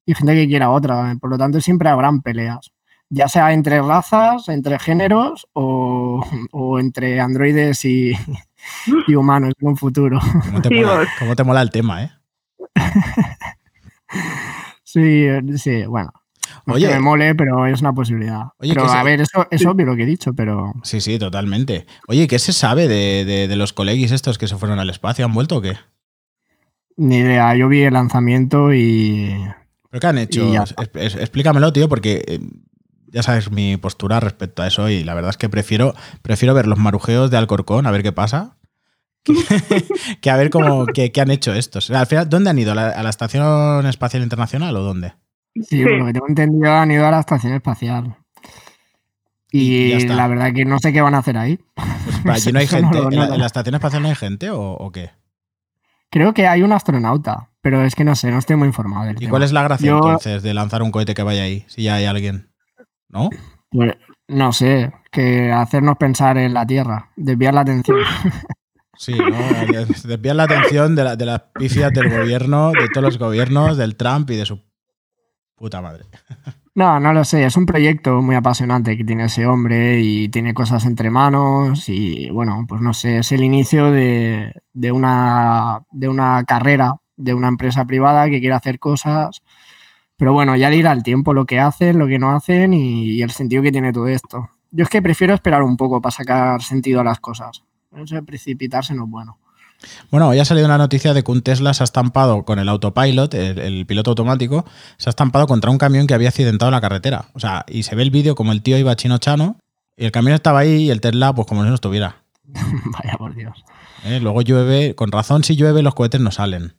y 0.06 0.14
gente 0.14 0.34
que 0.34 0.46
quiera 0.46 0.70
otra. 0.70 1.16
Por 1.20 1.30
lo 1.30 1.38
tanto, 1.38 1.60
siempre 1.60 1.88
habrán 1.88 2.22
peleas 2.22 2.72
ya 3.08 3.28
sea 3.28 3.52
entre 3.52 3.80
razas, 3.80 4.48
entre 4.48 4.78
géneros 4.78 5.46
o, 5.52 6.24
o 6.52 6.78
entre 6.78 7.20
androides 7.20 7.84
y, 7.84 8.12
y 9.06 9.14
humanos 9.14 9.54
en 9.60 9.68
un 9.68 9.76
futuro. 9.76 10.18
¿Cómo 10.44 10.62
te, 10.62 10.70
mola, 10.70 11.08
cómo 11.18 11.36
te 11.36 11.44
mola 11.44 11.62
el 11.62 11.70
tema, 11.70 12.04
eh? 12.04 12.10
Sí, 14.84 15.26
sí, 15.56 15.84
bueno. 15.86 16.12
No 16.64 16.74
es 16.74 16.76
Oye. 16.76 16.86
que 16.88 16.94
me 16.94 17.00
mole, 17.00 17.34
pero 17.34 17.66
es 17.66 17.80
una 17.80 17.92
posibilidad. 17.92 18.44
Oye, 18.58 18.72
pero 18.72 18.88
se- 18.88 18.96
a 18.96 19.02
ver, 19.02 19.20
eso 19.20 19.46
es 19.50 19.66
obvio 19.66 19.84
lo 19.84 19.96
que 19.96 20.04
he 20.04 20.06
dicho, 20.06 20.32
pero 20.32 20.72
Sí, 20.84 21.00
sí, 21.00 21.18
totalmente. 21.18 21.86
Oye, 22.06 22.28
¿qué 22.28 22.38
se 22.38 22.52
sabe 22.52 22.86
de, 22.86 23.24
de- 23.24 23.48
de 23.48 23.56
los 23.56 23.72
colegis 23.72 24.12
estos 24.12 24.38
que 24.38 24.46
se 24.46 24.56
fueron 24.56 24.78
al 24.78 24.88
espacio? 24.88 25.24
¿Han 25.24 25.34
vuelto 25.34 25.56
o 25.56 25.60
qué? 25.60 25.76
Ni 26.96 27.16
idea, 27.18 27.54
yo 27.56 27.68
vi 27.68 27.82
el 27.82 27.92
lanzamiento 27.94 28.72
y. 28.72 29.36
¿Pero 29.90 30.00
qué 30.00 30.06
han 30.06 30.18
hecho? 30.18 30.52
Es- 30.94 31.16
explícamelo, 31.16 31.72
tío, 31.72 31.88
porque 31.88 32.24
eh, 32.26 32.40
ya 33.08 33.22
sabes 33.22 33.50
mi 33.50 33.76
postura 33.76 34.20
respecto 34.20 34.62
a 34.62 34.68
eso 34.68 34.88
y 34.88 35.04
la 35.04 35.14
verdad 35.14 35.30
es 35.30 35.36
que 35.36 35.48
prefiero, 35.48 35.94
prefiero 36.22 36.54
ver 36.54 36.66
los 36.68 36.78
marujeos 36.78 37.30
de 37.30 37.36
Alcorcón, 37.38 37.86
a 37.86 37.90
ver 37.90 38.02
qué 38.02 38.12
pasa, 38.12 38.56
que, 39.26 39.84
que 40.20 40.30
a 40.30 40.36
ver 40.36 40.48
cómo, 40.50 40.86
qué, 40.86 41.12
qué 41.12 41.20
han 41.20 41.30
hecho 41.30 41.52
estos. 41.52 41.90
Al 41.90 42.06
final, 42.06 42.28
¿dónde 42.28 42.50
han 42.50 42.58
ido? 42.58 42.72
¿A 42.72 42.74
la, 42.74 42.88
a 42.90 43.02
la 43.02 43.10
Estación 43.10 43.84
Espacial 43.86 44.22
Internacional 44.22 44.74
o 44.76 44.80
dónde? 44.82 45.14
Sí, 45.68 45.82
por 45.82 45.92
lo 45.92 46.06
que 46.06 46.12
tengo 46.12 46.28
entendido, 46.28 46.72
han 46.72 46.90
ido 46.90 47.06
a 47.06 47.10
la 47.10 47.20
estación 47.20 47.52
espacial. 47.54 48.16
Y 49.52 49.92
Y 49.94 50.06
la 50.08 50.26
verdad 50.28 50.52
que 50.52 50.64
no 50.64 50.78
sé 50.78 50.92
qué 50.92 51.00
van 51.00 51.14
a 51.14 51.18
hacer 51.18 51.38
ahí. 51.38 51.58
Pues, 51.74 51.86
¿pero 52.22 52.34
allí 52.34 52.52
no 52.52 52.58
hay 52.58 52.66
no 52.66 52.70
gente. 52.70 52.98
¿En, 52.98 53.16
la, 53.16 53.26
no- 53.28 53.34
en 53.34 53.40
la 53.40 53.46
Estación 53.46 53.74
Espacial 53.74 54.02
no 54.02 54.08
hay 54.08 54.14
gente 54.14 54.50
o, 54.50 54.60
o 54.72 54.90
qué? 54.92 55.10
Creo 56.10 56.34
que 56.34 56.46
hay 56.46 56.62
un 56.62 56.72
astronauta, 56.72 57.50
pero 57.62 57.82
es 57.84 57.94
que 57.94 58.04
no 58.04 58.14
sé, 58.14 58.30
no 58.30 58.38
estoy 58.38 58.56
muy 58.56 58.68
informado. 58.68 59.06
del 59.06 59.16
¿Y 59.16 59.20
tema. 59.20 59.30
cuál 59.30 59.42
es 59.42 59.52
la 59.52 59.62
gracia 59.62 59.88
Yo- 59.88 59.96
entonces 59.96 60.42
de 60.42 60.54
lanzar 60.54 60.82
un 60.82 60.90
cohete 60.90 61.14
que 61.14 61.22
vaya 61.22 61.42
ahí, 61.42 61.64
si 61.68 61.82
ya 61.84 61.94
hay 61.94 62.04
alguien? 62.04 62.50
¿No? 63.08 63.30
Pues, 63.70 63.92
no 64.28 64.52
sé, 64.52 64.92
que 65.10 65.50
hacernos 65.52 65.96
pensar 65.96 66.36
en 66.38 66.52
la 66.54 66.66
Tierra, 66.66 67.10
desviar 67.16 67.54
la 67.54 67.60
atención. 67.62 67.98
Sí, 68.98 69.12
¿no? 69.14 69.36
Desvían 70.08 70.36
la 70.36 70.44
atención 70.44 70.94
de, 70.94 71.04
la- 71.04 71.16
de 71.16 71.26
las 71.26 71.42
pifias 71.58 71.92
del 71.92 72.08
gobierno, 72.10 72.72
de 72.72 72.88
todos 72.92 73.04
los 73.04 73.18
gobiernos, 73.18 73.76
del 73.76 73.96
Trump 73.96 74.30
y 74.30 74.36
de 74.36 74.46
su 74.46 74.60
puta 75.56 75.80
madre. 75.80 76.04
No, 76.78 77.00
no 77.00 77.14
lo 77.14 77.24
sé, 77.24 77.42
es 77.46 77.56
un 77.56 77.64
proyecto 77.64 78.20
muy 78.20 78.34
apasionante 78.36 78.98
que 78.98 79.04
tiene 79.04 79.24
ese 79.24 79.46
hombre 79.46 79.98
y 80.02 80.28
tiene 80.28 80.52
cosas 80.52 80.84
entre 80.84 81.08
manos 81.08 81.88
y 81.88 82.28
bueno, 82.28 82.66
pues 82.68 82.82
no 82.82 82.92
sé, 82.92 83.16
es 83.20 83.32
el 83.32 83.42
inicio 83.42 83.90
de, 83.90 84.52
de 84.74 84.92
una, 84.92 85.80
de 85.90 86.06
una 86.10 86.44
carrera 86.44 86.96
de 87.16 87.32
una 87.32 87.48
empresa 87.48 87.86
privada 87.86 88.26
que 88.28 88.40
quiere 88.40 88.54
hacer 88.54 88.78
cosas, 88.78 89.40
pero 90.18 90.34
bueno, 90.34 90.54
ya 90.54 90.68
dirá 90.68 90.92
el 90.92 91.02
tiempo 91.02 91.32
lo 91.32 91.46
que 91.46 91.60
hacen, 91.60 91.98
lo 91.98 92.06
que 92.06 92.18
no 92.18 92.36
hacen 92.36 92.74
y, 92.74 93.12
y 93.12 93.22
el 93.22 93.30
sentido 93.30 93.62
que 93.62 93.72
tiene 93.72 93.90
todo 93.94 94.08
esto. 94.08 94.50
Yo 94.70 94.84
es 94.84 94.90
que 94.90 95.00
prefiero 95.00 95.32
esperar 95.32 95.62
un 95.62 95.78
poco 95.78 96.02
para 96.02 96.10
sacar 96.14 96.60
sentido 96.62 97.00
a 97.00 97.04
las 97.04 97.20
cosas. 97.20 97.62
Precipitarse 98.24 98.94
no 98.94 99.04
es 99.04 99.10
bueno. 99.10 99.38
Bueno, 100.10 100.28
hoy 100.28 100.38
ha 100.38 100.44
salido 100.44 100.66
una 100.66 100.78
noticia 100.78 101.12
de 101.12 101.22
que 101.22 101.30
un 101.30 101.42
Tesla 101.42 101.74
se 101.74 101.82
ha 101.82 101.84
estampado 101.84 102.44
con 102.44 102.58
el 102.58 102.68
autopilot, 102.68 103.34
el, 103.34 103.58
el 103.58 103.86
piloto 103.86 104.10
automático, 104.10 104.64
se 104.96 105.08
ha 105.08 105.10
estampado 105.10 105.46
contra 105.46 105.70
un 105.70 105.78
camión 105.78 106.06
que 106.06 106.14
había 106.14 106.28
accidentado 106.28 106.70
en 106.70 106.74
la 106.74 106.80
carretera. 106.80 107.26
O 107.34 107.40
sea, 107.40 107.64
y 107.68 107.82
se 107.82 107.94
ve 107.94 108.02
el 108.02 108.10
vídeo 108.10 108.34
como 108.34 108.52
el 108.52 108.62
tío 108.62 108.78
iba 108.78 108.96
chino 108.96 109.18
chano 109.18 109.58
y 109.96 110.04
el 110.04 110.12
camión 110.12 110.34
estaba 110.34 110.60
ahí 110.60 110.84
y 110.84 110.90
el 110.90 111.00
Tesla, 111.00 111.34
pues 111.34 111.46
como 111.46 111.62
si 111.62 111.68
no 111.68 111.74
estuviera. 111.74 112.16
Vaya 112.44 113.16
por 113.18 113.34
Dios. 113.34 113.64
¿eh? 114.04 114.20
Luego 114.20 114.42
llueve, 114.42 114.94
con 114.94 115.10
razón, 115.12 115.44
si 115.44 115.56
llueve, 115.56 115.82
los 115.82 115.94
cohetes 115.94 116.20
no 116.20 116.30
salen. 116.30 116.74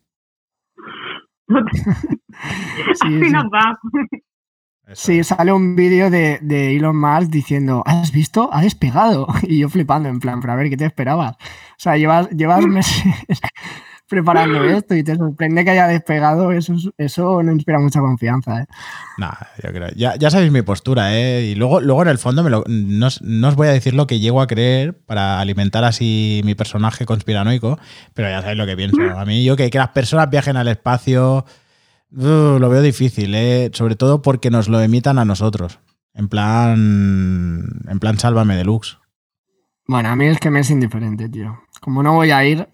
Así 2.92 3.08
sí. 3.08 3.32
nos 3.32 3.46
va. 3.46 3.80
Eso 4.88 5.06
Sí, 5.08 5.24
sale 5.24 5.52
un 5.52 5.76
vídeo 5.76 6.10
de, 6.10 6.40
de 6.42 6.76
Elon 6.76 6.98
Musk 6.98 7.30
diciendo, 7.30 7.84
¿has 7.86 8.12
visto? 8.12 8.50
Ha 8.54 8.62
despegado. 8.62 9.28
Y 9.44 9.60
yo 9.60 9.70
flipando, 9.70 10.08
en 10.10 10.20
plan, 10.20 10.40
pero 10.42 10.54
a 10.54 10.56
ver, 10.56 10.70
¿qué 10.70 10.78
te 10.78 10.86
esperabas? 10.86 11.34
O 11.34 11.76
sea, 11.78 11.98
llevas, 11.98 12.30
llevas 12.30 12.62
meses 12.68 13.04
preparando 14.10 14.64
esto 14.64 14.96
y 14.96 15.04
te 15.04 15.16
sorprende 15.18 15.66
que 15.66 15.72
haya 15.72 15.88
despegado. 15.88 16.52
Eso, 16.54 16.74
es- 16.74 16.90
eso 16.98 17.44
no 17.44 17.52
inspira 17.52 17.80
mucha 17.80 18.00
confianza. 18.00 18.62
¿eh? 18.62 18.66
Nah, 19.18 19.34
yo 19.62 19.72
creo. 19.74 19.90
Ya, 19.96 20.16
ya 20.16 20.30
sabéis 20.30 20.52
mi 20.54 20.62
postura, 20.62 21.14
¿eh? 21.18 21.44
Y 21.52 21.56
luego, 21.56 21.82
luego 21.82 22.04
en 22.04 22.08
el 22.08 22.18
fondo 22.18 22.42
me 22.44 22.50
lo- 22.50 22.64
no, 22.68 23.08
os, 23.08 23.22
no 23.22 23.50
os 23.50 23.56
voy 23.56 23.68
a 23.68 23.72
decir 23.72 23.94
lo 23.94 24.08
que 24.08 24.20
llego 24.20 24.40
a 24.42 24.48
creer 24.48 24.98
para 24.98 25.42
alimentar 25.42 25.84
así 25.84 26.42
mi 26.46 26.56
personaje 26.56 27.06
conspiranoico, 27.06 27.78
pero 28.14 28.30
ya 28.30 28.40
sabéis 28.42 28.58
lo 28.58 28.66
que 28.66 28.78
pienso. 28.78 29.02
A 29.18 29.26
mí, 29.26 29.44
yo 29.44 29.58
que, 29.58 29.70
que 29.70 29.78
las 29.78 29.90
personas 29.90 30.30
viajen 30.30 30.56
al 30.56 30.70
espacio, 30.70 31.46
uh, 32.12 32.60
lo 32.60 32.70
veo 32.70 32.82
difícil, 32.82 33.34
¿eh? 33.36 33.70
Sobre 33.74 33.96
todo 33.96 34.22
porque 34.22 34.50
nos 34.50 34.70
lo 34.70 34.82
emitan 34.82 35.20
a 35.20 35.26
nosotros. 35.26 35.80
En 36.14 36.30
plan. 36.30 37.82
En 37.88 38.00
plan, 38.00 38.18
sálvame 38.18 38.56
deluxe. 38.56 38.98
Bueno, 39.88 40.10
a 40.10 40.16
mí 40.16 40.26
es 40.26 40.40
que 40.40 40.50
me 40.50 40.60
es 40.60 40.70
indiferente, 40.70 41.30
tío. 41.30 41.60
Como 41.80 42.04
no 42.04 42.14
voy 42.14 42.32
a 42.32 42.44
ir, 42.44 42.68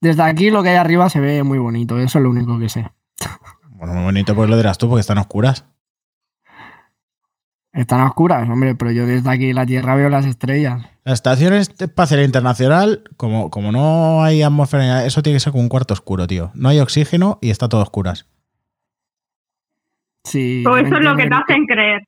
desde 0.00 0.22
aquí 0.22 0.50
lo 0.50 0.62
que 0.62 0.70
hay 0.70 0.76
arriba 0.76 1.08
se 1.08 1.20
ve 1.20 1.42
muy 1.42 1.58
bonito. 1.58 1.98
Eso 1.98 2.18
es 2.18 2.22
lo 2.22 2.30
único 2.30 2.58
que 2.58 2.68
sé. 2.68 2.90
Bueno, 3.70 3.94
muy 3.94 4.04
bonito, 4.04 4.34
pues 4.34 4.48
lo 4.50 4.56
dirás 4.56 4.78
tú, 4.78 4.88
porque 4.88 5.00
están 5.00 5.18
oscuras. 5.18 5.64
Están 7.72 8.00
oscuras, 8.00 8.48
hombre, 8.48 8.74
pero 8.74 8.90
yo 8.90 9.06
desde 9.06 9.28
aquí 9.28 9.52
la 9.52 9.66
Tierra 9.66 9.94
veo 9.94 10.08
las 10.08 10.24
estrellas. 10.24 10.86
La 11.04 11.12
Estación 11.12 11.52
Espacial 11.52 12.24
Internacional, 12.24 13.04
como, 13.18 13.50
como 13.50 13.70
no 13.70 14.24
hay 14.24 14.42
atmósfera, 14.42 15.04
eso 15.04 15.22
tiene 15.22 15.36
que 15.36 15.40
ser 15.40 15.52
como 15.52 15.62
un 15.62 15.68
cuarto 15.68 15.92
oscuro, 15.92 16.26
tío. 16.26 16.50
No 16.54 16.70
hay 16.70 16.80
oxígeno 16.80 17.38
y 17.42 17.50
está 17.50 17.68
todo 17.68 17.82
oscuras. 17.82 18.26
Sí, 20.26 20.62
Todo 20.64 20.76
eso 20.78 20.96
es 20.96 21.04
lo 21.04 21.14
que 21.14 21.28
te 21.28 21.34
hacen 21.34 21.66
creer. 21.66 22.02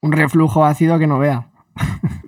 Un 0.00 0.12
reflujo 0.12 0.64
ácido 0.64 0.98
que 0.98 1.06
no 1.06 1.18
vea. 1.18 1.50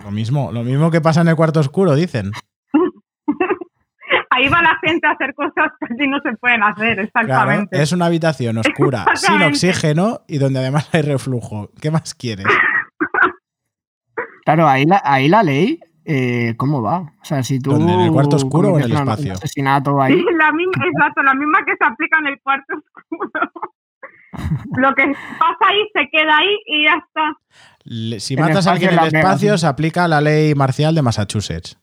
Lo 0.05 0.11
mismo, 0.11 0.53
lo 0.53 0.63
mismo 0.63 0.91
que 0.91 1.01
pasa 1.01 1.23
en 1.23 1.29
el 1.29 1.37
cuarto 1.37 1.61
oscuro, 1.61 1.95
dicen. 1.95 2.31
Ahí 4.31 4.49
va 4.49 4.61
la 4.61 4.79
gente 4.85 5.07
a 5.07 5.13
hacer 5.13 5.35
cosas 5.35 5.73
que 5.81 5.95
así 5.95 6.07
no 6.07 6.19
se 6.21 6.37
pueden 6.37 6.63
hacer, 6.63 6.95
Claro, 6.95 7.03
exactamente. 7.03 7.83
es 7.83 7.93
una 7.93 8.05
habitación 8.07 8.59
oscura, 8.59 9.07
sin 9.15 9.43
oxígeno 9.43 10.21
y 10.29 10.37
donde 10.37 10.59
además 10.59 10.91
hay 10.93 11.01
reflujo. 11.03 11.71
¿Qué 11.81 11.91
más 11.91 12.15
quieres? 12.15 12.47
Claro, 14.45 14.67
ahí 14.67 14.87
la, 14.87 15.03
ahí 15.05 15.29
la 15.29 15.43
ley, 15.43 15.79
eh, 16.07 16.55
¿cómo 16.57 16.81
va? 16.81 17.01
O 17.01 17.25
sea, 17.25 17.43
si 17.43 17.61
tú. 17.61 17.73
¿Dónde? 17.73 17.93
¿En 17.93 18.01
el 18.01 18.11
cuarto 18.11 18.37
oscuro 18.37 18.73
o 18.73 18.79
en 18.79 18.85
el 18.85 18.93
espacio? 18.93 19.33
Un 19.33 19.37
asesinato 19.37 20.01
ahí. 20.01 20.25
La 20.39 20.51
misma, 20.53 20.87
exacto, 20.87 21.23
la 21.23 21.35
misma 21.35 21.59
que 21.67 21.77
se 21.77 21.85
aplica 21.85 22.19
en 22.19 22.27
el 22.29 22.41
cuarto 22.41 22.75
oscuro. 22.77 23.51
Lo 24.77 24.95
que 24.95 25.05
pasa 25.39 25.59
ahí 25.69 25.79
se 25.93 26.09
queda 26.11 26.37
ahí 26.39 26.57
y 26.67 26.85
ya 26.85 26.95
está. 27.07 27.33
Le- 27.85 28.21
Si 28.21 28.37
matas 28.37 28.67
a 28.67 28.73
alguien 28.73 28.93
en 28.93 28.99
el 28.99 29.15
espacio, 29.15 29.57
se 29.59 29.67
aplica 29.67 30.07
la 30.09 30.21
ley 30.21 30.55
marcial 30.55 30.95
de 30.95 31.03
Massachusetts. 31.03 31.79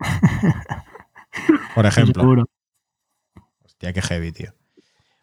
Por 1.74 1.86
ejemplo. 1.86 2.22
Seguro. 2.22 2.44
Hostia, 3.64 3.92
qué 3.92 4.02
heavy, 4.02 4.32
tío. 4.32 4.52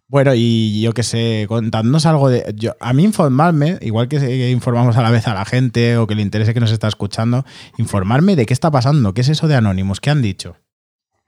Bueno, 0.08 0.32
y 0.36 0.82
yo 0.82 0.92
qué 0.94 1.04
sé, 1.04 1.46
contándonos 1.48 2.08
algo 2.08 2.30
de. 2.30 2.52
Yo, 2.56 2.72
a 2.80 2.94
mí 2.94 3.04
informarme, 3.04 3.78
igual 3.82 4.08
que 4.08 4.18
que 4.20 4.50
informamos 4.50 4.98
a 4.98 5.04
la 5.04 5.12
vez 5.12 5.28
a 5.28 5.36
la 5.36 5.46
gente 5.46 5.98
o 5.98 6.08
que 6.08 6.16
le 6.16 6.24
interese 6.24 6.54
que 6.56 6.60
nos 6.60 6.72
está 6.72 6.88
escuchando, 6.88 7.46
informarme 7.78 8.36
de 8.36 8.48
qué 8.48 8.54
está 8.54 8.72
pasando, 8.72 9.14
qué 9.14 9.22
es 9.22 9.30
eso 9.30 9.48
de 9.48 9.56
Anonymous, 9.56 10.00
qué 10.02 10.10
han 10.10 10.24
dicho. 10.24 10.56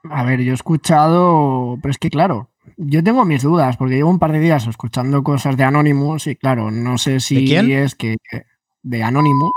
A 0.10 0.24
ver, 0.24 0.42
yo 0.42 0.52
he 0.52 0.56
escuchado, 0.56 1.78
pero 1.80 1.92
es 1.92 2.00
que 2.00 2.10
claro, 2.10 2.50
yo 2.78 3.04
tengo 3.04 3.26
mis 3.26 3.44
dudas 3.44 3.78
porque 3.78 3.96
llevo 3.96 4.10
un 4.10 4.20
par 4.20 4.32
de 4.32 4.40
días 4.40 4.68
escuchando 4.68 5.24
cosas 5.24 5.58
de 5.58 5.64
Anonymous 5.64 6.28
y 6.28 6.36
claro, 6.36 6.72
no 6.72 6.98
sé 6.98 7.20
si 7.20 7.36
¿De 7.36 7.46
quién? 7.46 7.72
es 7.72 7.96
que 7.96 8.18
de 8.84 9.04
Anonymous, 9.04 9.54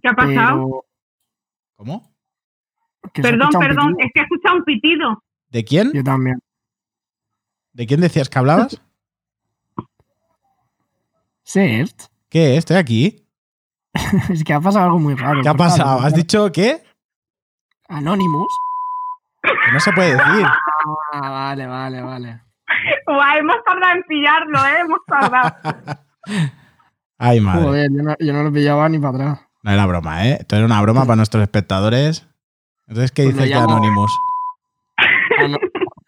¿Qué 0.00 0.08
ha 0.08 0.12
pasado? 0.14 0.34
pero 0.36 0.84
¿Cómo? 1.76 2.12
que 3.12 3.22
perdón, 3.22 3.50
perdón, 3.58 3.94
pitido. 3.94 4.06
es 4.06 4.12
que 4.14 4.20
he 4.20 4.22
escuchado 4.22 4.56
un 4.56 4.64
pitido. 4.64 5.22
¿De 5.50 5.64
quién? 5.64 5.92
Yo 5.92 6.02
también. 6.04 6.38
¿De 7.72 7.86
quién 7.86 8.00
decías 8.00 8.28
que 8.28 8.38
hablabas? 8.38 8.80
Sert, 11.42 12.04
¿Qué? 12.28 12.56
Estoy 12.56 12.76
aquí. 12.76 13.26
es 14.30 14.42
que 14.44 14.52
ha 14.52 14.60
pasado 14.60 14.86
algo 14.86 14.98
muy 14.98 15.14
raro. 15.14 15.42
¿Qué 15.42 15.48
ha 15.48 15.54
pasado? 15.54 16.00
¿Has 16.00 16.14
dicho 16.14 16.50
qué? 16.50 16.82
Anonymous. 17.88 18.48
Que 19.64 19.72
no 19.72 19.80
se 19.80 19.92
puede 19.92 20.10
decir. 20.16 20.46
Ah, 21.12 21.30
vale, 21.30 21.66
vale, 21.66 22.02
vale. 22.02 22.40
Guau, 23.06 23.36
hemos 23.38 23.56
tardado 23.64 23.94
en 23.94 24.02
pillarlo, 24.08 24.58
¿eh? 24.66 24.80
Hemos 24.80 25.00
tardado. 25.06 25.54
Ay, 27.18 27.40
madre. 27.40 27.62
Joder, 27.62 27.90
yo 27.92 28.02
no, 28.02 28.16
yo 28.18 28.32
no 28.32 28.42
lo 28.42 28.52
pillaba 28.52 28.88
ni 28.88 28.98
para 28.98 29.14
atrás. 29.14 29.46
No 29.62 29.70
era 29.70 29.86
broma, 29.86 30.26
¿eh? 30.26 30.38
Esto 30.40 30.56
era 30.56 30.64
una 30.64 30.80
broma 30.82 31.02
para 31.04 31.16
nuestros 31.16 31.42
espectadores. 31.42 32.26
Entonces, 32.88 33.12
¿qué 33.12 33.24
Pues 33.24 33.36
dices 33.36 33.50
de 33.50 33.54
Anonymous? 33.54 34.12
Ano- 35.38 35.58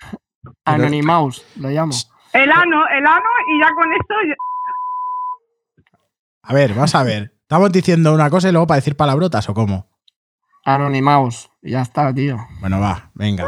Anonymous, 0.64 1.44
lo 1.60 1.68
llamo. 1.70 1.92
El 2.32 2.50
ano, 2.50 2.84
el 2.88 3.06
ano, 3.06 3.28
y 3.48 3.60
ya 3.60 3.72
con 3.74 3.92
esto 3.92 4.14
A 6.42 6.52
ver, 6.52 6.74
vamos 6.74 6.94
a 6.94 7.04
ver. 7.04 7.32
¿Estamos 7.42 7.70
diciendo 7.70 8.12
una 8.12 8.28
cosa 8.28 8.48
y 8.48 8.52
luego 8.52 8.66
para 8.66 8.76
decir 8.76 8.96
palabrotas 8.96 9.48
o 9.48 9.54
cómo? 9.54 9.86
Anonymous. 10.64 11.48
Ya 11.64 11.80
está, 11.82 12.12
tío. 12.14 12.36
Bueno, 12.60 12.78
va, 12.80 13.10
venga. 13.14 13.46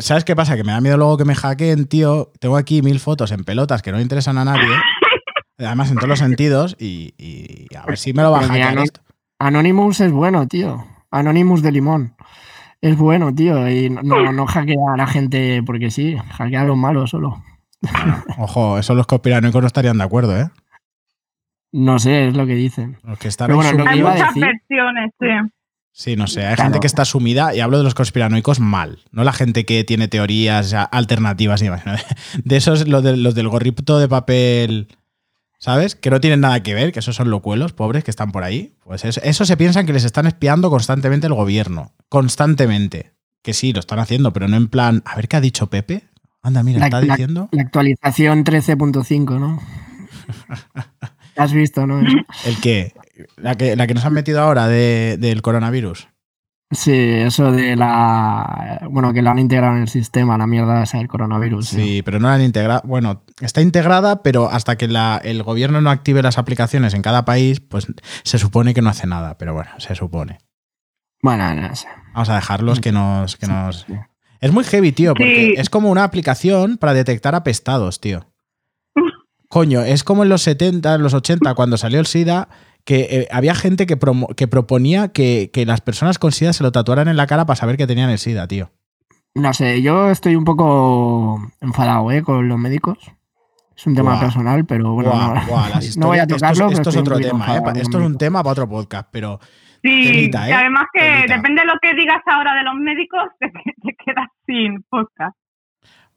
¿Sabes 0.00 0.24
qué 0.24 0.34
pasa? 0.34 0.56
Que 0.56 0.64
me 0.64 0.72
da 0.72 0.80
miedo 0.80 0.96
luego 0.96 1.16
que 1.16 1.24
me 1.24 1.34
hackeen, 1.34 1.86
tío. 1.86 2.32
Tengo 2.40 2.56
aquí 2.56 2.82
mil 2.82 2.98
fotos 3.00 3.30
en 3.32 3.44
pelotas 3.44 3.80
que 3.82 3.92
no 3.92 4.00
interesan 4.00 4.38
a 4.38 4.44
nadie. 4.44 4.66
Además, 5.58 5.90
en 5.90 5.96
todos 5.96 6.08
los 6.08 6.18
sentidos. 6.18 6.76
Y, 6.80 7.14
y 7.16 7.66
a 7.76 7.86
ver 7.86 7.96
si 7.98 8.12
me 8.12 8.22
lo 8.22 8.32
va 8.32 8.40
a 8.40 8.42
hackear 8.48 8.78
esto. 8.78 9.00
Anonymous 9.38 10.00
es 10.00 10.10
bueno, 10.10 10.48
tío. 10.48 10.84
Anonymous 11.10 11.62
de 11.62 11.70
limón. 11.72 12.16
Es 12.80 12.96
bueno, 12.96 13.32
tío. 13.34 13.68
Y 13.70 13.88
no, 13.90 14.32
no 14.32 14.46
hackea 14.46 14.76
a 14.94 14.96
la 14.96 15.06
gente 15.06 15.62
porque 15.64 15.90
sí. 15.90 16.16
Hackea 16.16 16.62
a 16.62 16.64
los 16.64 16.76
malos 16.76 17.10
solo. 17.10 17.42
Ojo, 18.38 18.78
eso 18.78 18.94
los 18.94 19.06
conspiranoicos 19.06 19.60
no 19.60 19.66
estarían 19.66 19.98
de 19.98 20.04
acuerdo, 20.04 20.36
¿eh? 20.36 20.48
No 21.72 21.98
sé, 21.98 22.28
es 22.28 22.36
lo 22.36 22.46
que 22.46 22.54
dicen. 22.54 22.98
Los 23.02 23.18
que 23.18 23.28
están 23.28 23.48
Pero 23.48 23.56
bueno, 23.56 23.72
lo 23.78 23.84
que 23.84 23.90
hay 23.90 23.98
iba 23.98 24.10
a 24.10 24.14
muchas 24.14 24.34
decir- 24.34 24.46
versiones, 24.46 25.10
sí. 25.20 25.26
Sí, 25.96 26.16
no 26.16 26.26
sé, 26.26 26.40
hay 26.44 26.56
Claro. 26.56 26.70
gente 26.70 26.80
que 26.80 26.88
está 26.88 27.04
sumida, 27.04 27.54
y 27.54 27.60
hablo 27.60 27.78
de 27.78 27.84
los 27.84 27.94
conspiranoicos 27.94 28.58
mal, 28.58 28.98
no 29.12 29.22
la 29.22 29.32
gente 29.32 29.64
que 29.64 29.84
tiene 29.84 30.08
teorías 30.08 30.74
alternativas 30.90 31.60
demás. 31.60 31.82
¿no? 31.86 31.92
De 32.42 32.56
esos, 32.56 32.88
los, 32.88 33.04
de- 33.04 33.16
los 33.16 33.36
del 33.36 33.48
gorrito 33.48 34.00
de 34.00 34.08
papel, 34.08 34.88
¿sabes? 35.60 35.94
Que 35.94 36.10
no 36.10 36.20
tienen 36.20 36.40
nada 36.40 36.64
que 36.64 36.74
ver, 36.74 36.90
que 36.90 36.98
esos 36.98 37.14
son 37.14 37.30
locuelos, 37.30 37.72
pobres, 37.74 38.02
que 38.02 38.10
están 38.10 38.32
por 38.32 38.42
ahí. 38.42 38.74
Pues 38.82 39.04
eso, 39.04 39.20
eso 39.22 39.44
se 39.44 39.56
piensan 39.56 39.86
que 39.86 39.92
les 39.92 40.02
están 40.04 40.26
espiando 40.26 40.68
constantemente 40.68 41.28
el 41.28 41.34
gobierno. 41.34 41.92
Constantemente. 42.08 43.12
Que 43.44 43.54
sí, 43.54 43.72
lo 43.72 43.78
están 43.78 44.00
haciendo, 44.00 44.32
pero 44.32 44.48
no 44.48 44.56
en 44.56 44.66
plan, 44.66 45.00
a 45.06 45.14
ver 45.14 45.28
qué 45.28 45.36
ha 45.36 45.40
dicho 45.40 45.68
Pepe. 45.70 46.08
Anda, 46.42 46.64
mira, 46.64 46.80
La- 46.80 46.86
está 46.86 47.00
la- 47.02 47.14
diciendo. 47.14 47.48
La 47.52 47.62
actualización 47.62 48.42
13.5, 48.44 49.38
¿no? 49.38 49.62
Has 51.36 51.52
visto, 51.52 51.86
¿no? 51.86 52.00
¿El 52.00 52.56
qué? 52.60 52.94
La 53.36 53.54
que, 53.56 53.76
la 53.76 53.86
que 53.86 53.94
nos 53.94 54.04
han 54.04 54.12
metido 54.12 54.40
ahora 54.40 54.66
de- 54.68 55.16
del 55.18 55.42
coronavirus. 55.42 56.08
Sí, 56.70 56.92
eso 56.92 57.52
de 57.52 57.76
la. 57.76 58.80
Bueno, 58.90 59.12
que 59.12 59.22
lo 59.22 59.30
han 59.30 59.38
integrado 59.38 59.76
en 59.76 59.82
el 59.82 59.88
sistema, 59.88 60.36
la 60.38 60.46
mierda 60.48 60.82
esa 60.82 60.98
del 60.98 61.06
coronavirus. 61.08 61.68
Sí, 61.68 62.02
pero 62.02 62.18
no 62.18 62.26
la 62.28 62.34
han 62.34 62.42
integrado. 62.42 62.80
Bueno, 62.84 63.22
está 63.40 63.60
integrada, 63.60 64.22
pero 64.22 64.48
hasta 64.48 64.76
que 64.76 64.88
la- 64.88 65.20
el 65.22 65.42
gobierno 65.44 65.80
no 65.80 65.90
active 65.90 66.22
las 66.22 66.38
aplicaciones 66.38 66.94
en 66.94 67.02
cada 67.02 67.24
país, 67.24 67.60
pues 67.60 67.86
se 68.24 68.38
supone 68.38 68.74
que 68.74 68.82
no 68.82 68.90
hace 68.90 69.06
nada. 69.06 69.38
Pero 69.38 69.54
bueno, 69.54 69.70
se 69.78 69.94
supone. 69.94 70.38
Bueno, 71.22 71.54
no 71.54 71.76
sé. 71.76 71.86
Vamos 72.12 72.28
a 72.30 72.34
dejarlos 72.34 72.80
que 72.80 72.90
nos. 72.92 73.36
Que 73.36 73.46
Sí, 73.46 73.52
nos... 73.52 73.80
sí. 73.86 73.94
Es 74.40 74.52
muy 74.52 74.64
heavy, 74.64 74.90
tío, 74.92 75.14
porque 75.14 75.52
Sí. 75.54 75.60
es 75.60 75.70
como 75.70 75.90
una 75.90 76.02
aplicación 76.04 76.76
para 76.76 76.92
detectar 76.94 77.34
apestados, 77.36 78.00
tío. 78.00 78.26
Coño, 79.48 79.82
es 79.82 80.02
como 80.02 80.22
en 80.24 80.28
los 80.28 80.42
70, 80.42 80.94
en 80.94 81.02
los 81.02 81.14
80, 81.14 81.54
cuando 81.54 81.76
salió 81.76 82.00
el 82.00 82.06
SIDA, 82.06 82.48
que 82.84 83.00
eh, 83.10 83.28
había 83.30 83.54
gente 83.54 83.86
que, 83.86 83.98
promo- 83.98 84.34
que 84.34 84.46
proponía 84.48 85.08
que, 85.08 85.50
que 85.52 85.64
las 85.66 85.80
personas 85.80 86.18
con 86.18 86.32
SIDA 86.32 86.52
se 86.52 86.62
lo 86.62 86.70
tatuaran 86.72 87.08
en 87.08 87.16
la 87.16 87.26
cara 87.26 87.46
para 87.46 87.56
saber 87.56 87.76
que 87.76 87.86
tenían 87.86 88.10
el 88.10 88.18
SIDA, 88.18 88.46
tío. 88.46 88.70
No 89.34 89.52
sé, 89.52 89.82
yo 89.82 90.10
estoy 90.10 90.36
un 90.36 90.44
poco 90.44 91.40
enfadado, 91.60 92.10
¿eh? 92.12 92.22
Con 92.22 92.48
los 92.48 92.58
médicos. 92.58 92.98
Es 93.76 93.86
un 93.88 93.94
tema 93.96 94.20
personal, 94.20 94.64
pero 94.66 94.92
bueno, 94.92 95.10
no, 95.96 96.06
voy 96.06 96.18
a 96.20 96.26
tocarlo. 96.26 96.68
Esto, 96.70 96.80
es- 96.82 96.86
esto 96.88 97.00
otro 97.00 97.18
tema, 97.18 97.56
¿eh? 97.56 97.62
Esto 97.76 97.98
es 97.98 98.06
un 98.06 98.16
tema 98.16 98.42
para 98.42 98.52
otro 98.52 98.68
podcast, 98.68 99.08
pero 99.10 99.40
Sí, 99.82 100.04
Temita, 100.04 100.46
¿eh? 100.46 100.50
y 100.50 100.52
además 100.52 100.84
que 100.94 101.00
Temita. 101.00 101.36
depende 101.36 101.60
de 101.62 101.66
lo 101.66 101.74
que 101.82 101.94
digas 101.94 102.22
ahora 102.26 102.54
de 102.54 102.62
los 102.62 102.74
médicos, 102.76 103.20
te, 103.40 103.48
te 103.50 103.96
quedas 104.04 104.28
sin 104.46 104.82
podcast. 104.84 105.36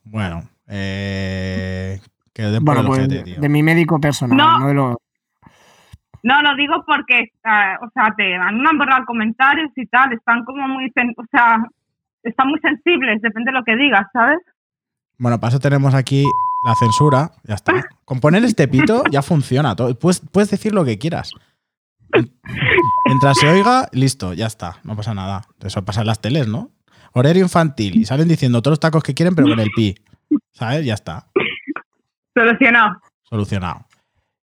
bueno, 0.03 0.47
eh, 0.67 1.99
que 2.33 2.59
Bueno, 2.61 2.85
pues 2.85 3.07
de 3.09 3.49
mi 3.49 3.63
médico 3.63 3.99
personal, 3.99 4.37
No. 4.37 4.59
no, 4.59 4.67
de 4.67 4.73
los. 4.73 4.95
No, 6.23 6.41
lo 6.41 6.55
digo 6.55 6.83
porque, 6.85 7.31
ah, 7.43 7.77
o 7.81 7.89
sea, 7.93 8.13
te 8.15 8.35
han 8.35 8.61
borrado 8.77 9.05
comentarios 9.05 9.71
y 9.75 9.85
tal, 9.87 10.13
están 10.13 10.43
como 10.45 10.67
muy, 10.67 10.85
o 10.87 11.25
sea, 11.31 11.63
están 12.23 12.47
muy 12.49 12.59
sensibles, 12.59 13.21
depende 13.21 13.51
de 13.51 13.57
lo 13.57 13.63
que 13.63 13.75
digas, 13.75 14.07
¿sabes? 14.13 14.39
Bueno, 15.17 15.39
para 15.39 15.49
eso 15.49 15.59
tenemos 15.59 15.93
aquí 15.93 16.25
la 16.65 16.75
censura, 16.75 17.31
ya 17.43 17.55
está. 17.55 17.73
Con 18.05 18.19
poner 18.19 18.43
este 18.43 18.67
pito 18.67 19.03
ya 19.11 19.21
funciona. 19.21 19.75
todo. 19.75 19.97
Puedes, 19.97 20.19
puedes 20.19 20.51
decir 20.51 20.73
lo 20.73 20.85
que 20.85 20.97
quieras. 20.97 21.31
Mientras 23.05 23.37
se 23.37 23.47
oiga, 23.49 23.87
listo, 23.91 24.33
ya 24.33 24.47
está, 24.47 24.77
no 24.83 24.95
pasa 24.95 25.13
nada. 25.13 25.41
Eso 25.59 25.83
pasa 25.85 26.01
en 26.01 26.07
las 26.07 26.21
teles, 26.21 26.47
¿no? 26.47 26.71
Horario 27.13 27.43
infantil 27.43 27.97
y 27.97 28.05
salen 28.05 28.27
diciendo 28.27 28.61
todos 28.61 28.73
los 28.73 28.79
tacos 28.79 29.03
que 29.03 29.13
quieren, 29.13 29.35
pero 29.35 29.47
con 29.47 29.59
el 29.59 29.69
pi. 29.75 29.95
¿Sabes? 30.51 30.85
Ya 30.85 30.93
está. 30.93 31.27
Solucionado. 32.35 32.97
Solucionado. 33.23 33.86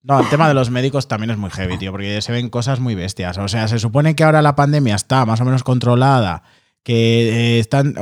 No, 0.04 0.20
el 0.20 0.28
tema 0.30 0.48
de 0.50 0.54
los 0.54 0.70
médicos 0.70 1.08
también 1.08 1.32
es 1.32 1.38
muy 1.38 1.50
heavy, 1.50 1.78
tío, 1.78 1.92
porque 1.92 2.22
se 2.22 2.32
ven 2.34 2.50
cosas 2.50 2.80
muy 2.82 2.94
bestias. 2.94 3.38
O 3.38 3.48
sea, 3.48 3.68
se 3.70 3.80
supone 3.80 4.16
que 4.16 4.24
ahora 4.24 4.42
la 4.42 4.56
pandemia 4.56 4.96
está 4.96 5.26
más 5.26 5.40
o 5.40 5.46
menos 5.46 5.64
controlada, 5.64 6.44
que, 6.84 7.56
eh, 7.56 7.60
están, 7.60 7.94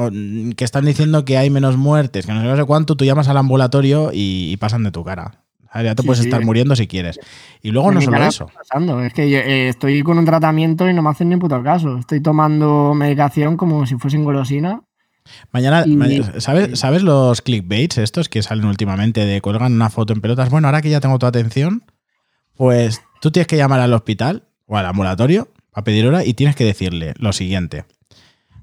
que 0.58 0.64
están 0.66 0.86
diciendo 0.86 1.24
que 1.26 1.38
hay 1.38 1.52
menos 1.52 1.78
muertes, 1.78 2.26
que 2.26 2.32
no 2.34 2.42
sé, 2.42 2.48
no 2.48 2.56
sé 2.58 2.64
cuánto, 2.66 2.96
tú 2.96 3.06
llamas 3.06 3.28
al 3.28 3.38
ambulatorio 3.38 4.10
y, 4.12 4.52
y 4.52 4.58
pasan 4.58 4.84
de 4.84 4.92
tu 4.92 5.04
cara. 5.04 5.44
Ya 5.74 5.96
te 5.96 6.02
Sí, 6.02 6.06
puedes 6.08 6.22
sí. 6.24 6.28
estar 6.28 6.44
muriendo 6.44 6.76
si 6.76 6.86
quieres. 6.88 7.18
Y 7.62 7.70
luego 7.72 7.92
no 7.94 8.02
solo 8.02 8.22
eso. 8.26 8.48
pasando. 8.54 9.02
Es 9.04 9.14
que 9.14 9.30
yo, 9.30 9.38
eh, 9.38 9.70
estoy 9.70 10.02
con 10.04 10.18
un 10.18 10.26
tratamiento 10.26 10.90
y 10.90 10.94
no 10.94 11.02
me 11.02 11.10
hacen 11.12 11.30
ni 11.30 11.38
puto 11.38 11.64
caso. 11.64 11.98
Estoy 12.00 12.20
tomando 12.20 12.94
medicación 12.94 13.56
como 13.56 13.86
si 13.86 13.96
fuesen 13.96 14.26
golosina. 14.26 14.82
Mañana, 15.52 15.86
¿sabes, 16.40 16.78
¿sabes 16.80 17.04
los 17.04 17.42
clickbaits 17.42 18.00
estos 18.00 18.28
que 18.28 18.42
salen 18.42 18.66
últimamente 18.66 19.24
de 19.26 19.40
cuelgan 19.40 19.72
una 19.72 19.90
foto 19.90 20.12
en 20.12 20.20
pelotas? 20.20 20.50
Bueno, 20.50 20.68
ahora 20.68 20.82
que 20.82 20.90
ya 20.90 21.00
tengo 21.00 21.20
tu 21.20 21.26
atención, 21.26 21.84
pues 22.62 23.02
tú 23.21 23.32
tienes 23.32 23.47
que 23.47 23.58
llamar 23.58 23.80
al 23.80 23.91
hospital 23.91 24.43
o 24.67 24.78
al 24.78 24.86
ambulatorio 24.86 25.47
a 25.74 25.84
pedir 25.84 26.06
hora 26.06 26.24
y 26.24 26.36
tienes 26.36 26.56
que 26.56 26.63
decirle 26.63 27.15
lo 27.17 27.34
siguiente. 27.34 27.86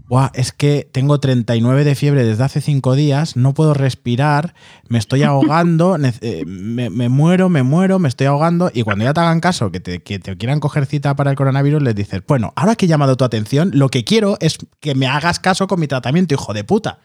Buah, 0.07 0.31
es 0.35 0.53
que 0.53 0.89
tengo 0.93 1.19
39 1.19 1.83
de 1.83 1.97
fiebre 1.97 2.23
desde 2.23 2.45
hace 2.45 2.61
5 2.61 2.95
días, 2.95 3.37
no 3.37 3.55
puedo 3.55 3.75
respirar, 3.75 4.55
me 4.89 4.99
estoy 5.01 5.25
ahogando, 5.25 5.99
eh, 6.21 6.45
me, 6.47 7.09
muero, 7.09 7.49
me 7.49 7.65
muero, 7.65 7.99
me 7.99 8.09
estoy 8.09 8.29
ahogando. 8.29 8.71
Y 8.73 8.85
cuando 8.85 9.05
ya 9.05 9.13
te 9.13 9.19
hagan 9.19 9.41
caso, 9.41 9.73
que 9.73 9.81
te, 9.81 10.01
que 10.01 10.21
te 10.21 10.37
quieran 10.37 10.61
coger 10.61 10.87
cita 10.87 11.17
para 11.17 11.31
el 11.31 11.37
coronavirus, 11.37 11.83
les 11.83 11.97
dices, 11.97 12.23
bueno, 12.25 12.53
ahora 12.55 12.77
que 12.77 12.87
he 12.87 12.89
llamado 12.89 13.17
tu 13.17 13.25
atención, 13.25 13.73
lo 13.75 13.89
que 13.89 14.05
quiero 14.05 14.37
es 14.39 14.59
que 14.79 14.95
me 14.95 15.09
hagas 15.09 15.41
caso 15.41 15.67
con 15.67 15.81
mi 15.81 15.89
tratamiento, 15.89 16.35
hijo 16.35 16.55
de 16.55 16.63
puta. 16.63 17.01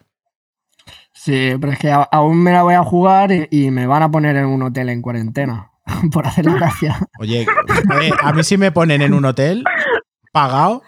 Sí, 1.12 1.54
pero 1.60 1.72
es 1.72 1.78
que 1.80 1.90
aún 1.90 2.40
me 2.40 2.52
la 2.52 2.62
voy 2.62 2.74
a 2.74 2.84
jugar 2.84 3.32
y 3.50 3.72
me 3.72 3.88
van 3.88 4.04
a 4.04 4.12
poner 4.12 4.36
en 4.36 4.46
un 4.46 4.62
hotel 4.62 4.90
en 4.90 5.02
cuarentena. 5.02 5.72
Por 6.12 6.26
hacer 6.26 6.46
la 6.46 6.54
gracia. 6.54 6.98
Oye, 7.18 7.42
eh, 7.42 8.10
a 8.22 8.32
mí 8.32 8.42
si 8.44 8.56
me 8.56 8.72
ponen 8.72 9.02
en 9.02 9.12
un 9.14 9.24
hotel 9.24 9.64
pagado, 10.32 10.82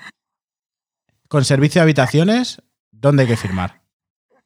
con 1.28 1.44
servicio 1.44 1.80
de 1.80 1.84
habitaciones, 1.84 2.62
¿dónde 2.92 3.22
hay 3.24 3.28
que 3.28 3.36
firmar? 3.36 3.82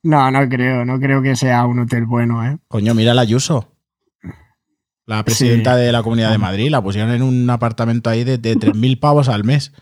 No, 0.03 0.31
no 0.31 0.49
creo, 0.49 0.85
no 0.85 0.99
creo 0.99 1.23
que 1.23 1.37
sea 1.37 1.67
un 1.67 1.81
hotel 1.81 2.07
bueno, 2.07 2.45
¿eh? 2.45 2.59
Coño, 2.69 2.95
mira 2.95 3.13
la 3.15 3.23
Ayuso. 3.23 3.73
La 5.07 5.25
presidenta 5.25 5.77
de 5.77 5.91
la 5.93 6.03
Comunidad 6.03 6.31
de 6.31 6.39
Madrid 6.39 6.71
la 6.71 6.81
pusieron 6.83 7.11
en 7.11 7.23
un 7.23 7.51
apartamento 7.51 8.09
ahí 8.11 8.23
de, 8.25 8.39
de 8.39 8.55
3.000 8.57 8.99
pavos 9.01 9.29
al 9.29 9.45
mes. 9.45 9.73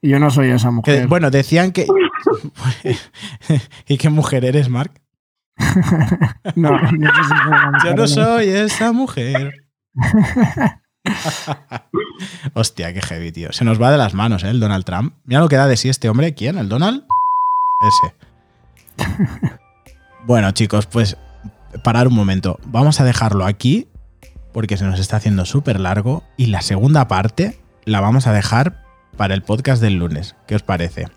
Yo 0.00 0.18
no 0.18 0.30
soy 0.30 0.48
esa 0.50 0.68
Que, 0.68 0.72
mujer. 0.72 1.06
bueno, 1.08 1.30
decían 1.30 1.72
que... 1.72 1.86
¿Y 3.86 3.98
qué 3.98 4.08
mujer 4.08 4.44
eres, 4.44 4.68
Marc? 4.68 5.00
No, 6.56 6.70
no 6.70 7.10
sé 7.12 7.24
si 7.24 7.86
Yo 7.88 7.94
no 7.94 8.06
soy 8.08 8.48
esa 8.48 8.92
mujer. 8.92 9.61
Hostia, 12.54 12.92
qué 12.92 13.02
heavy, 13.02 13.32
tío. 13.32 13.52
Se 13.52 13.64
nos 13.64 13.80
va 13.80 13.90
de 13.90 13.98
las 13.98 14.14
manos, 14.14 14.44
¿eh? 14.44 14.50
El 14.50 14.60
Donald 14.60 14.84
Trump. 14.84 15.14
Mira 15.24 15.40
lo 15.40 15.48
que 15.48 15.56
da 15.56 15.66
de 15.66 15.76
sí 15.76 15.88
este 15.88 16.08
hombre. 16.08 16.34
¿Quién? 16.34 16.58
¿El 16.58 16.68
Donald? 16.68 17.04
Ese. 17.88 18.14
Bueno, 20.24 20.52
chicos, 20.52 20.86
pues 20.86 21.16
parar 21.82 22.06
un 22.06 22.14
momento. 22.14 22.60
Vamos 22.66 23.00
a 23.00 23.04
dejarlo 23.04 23.44
aquí 23.44 23.88
porque 24.52 24.76
se 24.76 24.84
nos 24.84 25.00
está 25.00 25.16
haciendo 25.16 25.44
súper 25.44 25.80
largo 25.80 26.22
y 26.36 26.46
la 26.46 26.62
segunda 26.62 27.08
parte 27.08 27.60
la 27.84 28.00
vamos 28.00 28.28
a 28.28 28.32
dejar 28.32 28.84
para 29.16 29.34
el 29.34 29.42
podcast 29.42 29.82
del 29.82 29.94
lunes. 29.94 30.36
¿Qué 30.46 30.54
os 30.54 30.62
parece? 30.62 31.08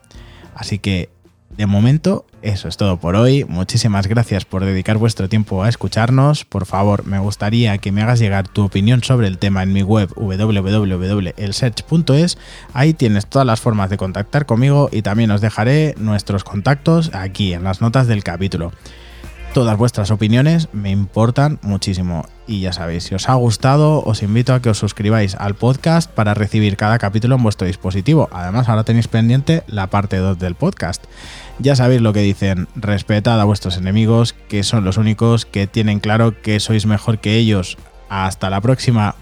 Así 0.55 0.79
que, 0.79 1.09
de 1.57 1.65
momento, 1.65 2.25
eso 2.41 2.67
es 2.67 2.75
todo 2.77 2.97
por 2.97 3.15
hoy. 3.15 3.45
Muchísimas 3.45 4.07
gracias 4.07 4.43
por 4.45 4.63
dedicar 4.65 4.97
vuestro 4.97 5.29
tiempo 5.29 5.63
a 5.63 5.69
escucharnos. 5.69 6.43
Por 6.45 6.65
favor, 6.65 7.05
me 7.05 7.19
gustaría 7.19 7.77
que 7.77 7.91
me 7.91 8.01
hagas 8.01 8.19
llegar 8.19 8.47
tu 8.47 8.63
opinión 8.65 9.03
sobre 9.03 9.27
el 9.27 9.37
tema 9.37 9.61
en 9.63 9.73
mi 9.73 9.81
web 9.81 10.09
www.elsearch.es. 10.15 12.37
Ahí 12.73 12.93
tienes 12.93 13.27
todas 13.27 13.45
las 13.45 13.59
formas 13.61 13.89
de 13.89 13.97
contactar 13.97 14.45
conmigo 14.45 14.89
y 14.91 15.01
también 15.01 15.31
os 15.31 15.41
dejaré 15.41 15.95
nuestros 15.97 16.43
contactos 16.43 17.11
aquí 17.13 17.53
en 17.53 17.63
las 17.63 17.81
notas 17.81 18.07
del 18.07 18.23
capítulo. 18.23 18.71
Todas 19.53 19.77
vuestras 19.77 20.11
opiniones 20.11 20.67
me 20.73 20.91
importan 20.91 21.59
muchísimo. 21.61 22.25
Y 22.47 22.59
ya 22.59 22.73
sabéis, 22.73 23.05
si 23.05 23.15
os 23.15 23.27
ha 23.27 23.33
gustado, 23.33 24.03
os 24.03 24.21
invito 24.21 24.53
a 24.53 24.61
que 24.61 24.69
os 24.69 24.77
suscribáis 24.77 25.35
al 25.35 25.55
podcast 25.55 26.11
para 26.11 26.35
recibir 26.35 26.77
cada 26.77 26.99
capítulo 26.99 27.35
en 27.35 27.43
vuestro 27.43 27.65
dispositivo. 27.65 28.29
Además, 28.31 28.69
ahora 28.69 28.83
tenéis 28.83 29.07
pendiente 29.07 29.63
la 29.67 29.87
parte 29.87 30.17
2 30.17 30.37
del 30.37 30.53
podcast. 30.53 31.03
Ya 31.57 31.75
sabéis 31.75 32.01
lo 32.01 32.13
que 32.13 32.19
dicen, 32.19 32.67
respetad 32.75 33.41
a 33.41 33.45
vuestros 33.45 33.77
enemigos, 33.77 34.33
que 34.47 34.61
son 34.63 34.83
los 34.85 34.97
únicos 34.97 35.45
que 35.45 35.65
tienen 35.65 35.99
claro 35.99 36.39
que 36.41 36.59
sois 36.59 36.85
mejor 36.85 37.17
que 37.17 37.35
ellos. 37.35 37.77
Hasta 38.09 38.51
la 38.51 38.61
próxima. 38.61 39.15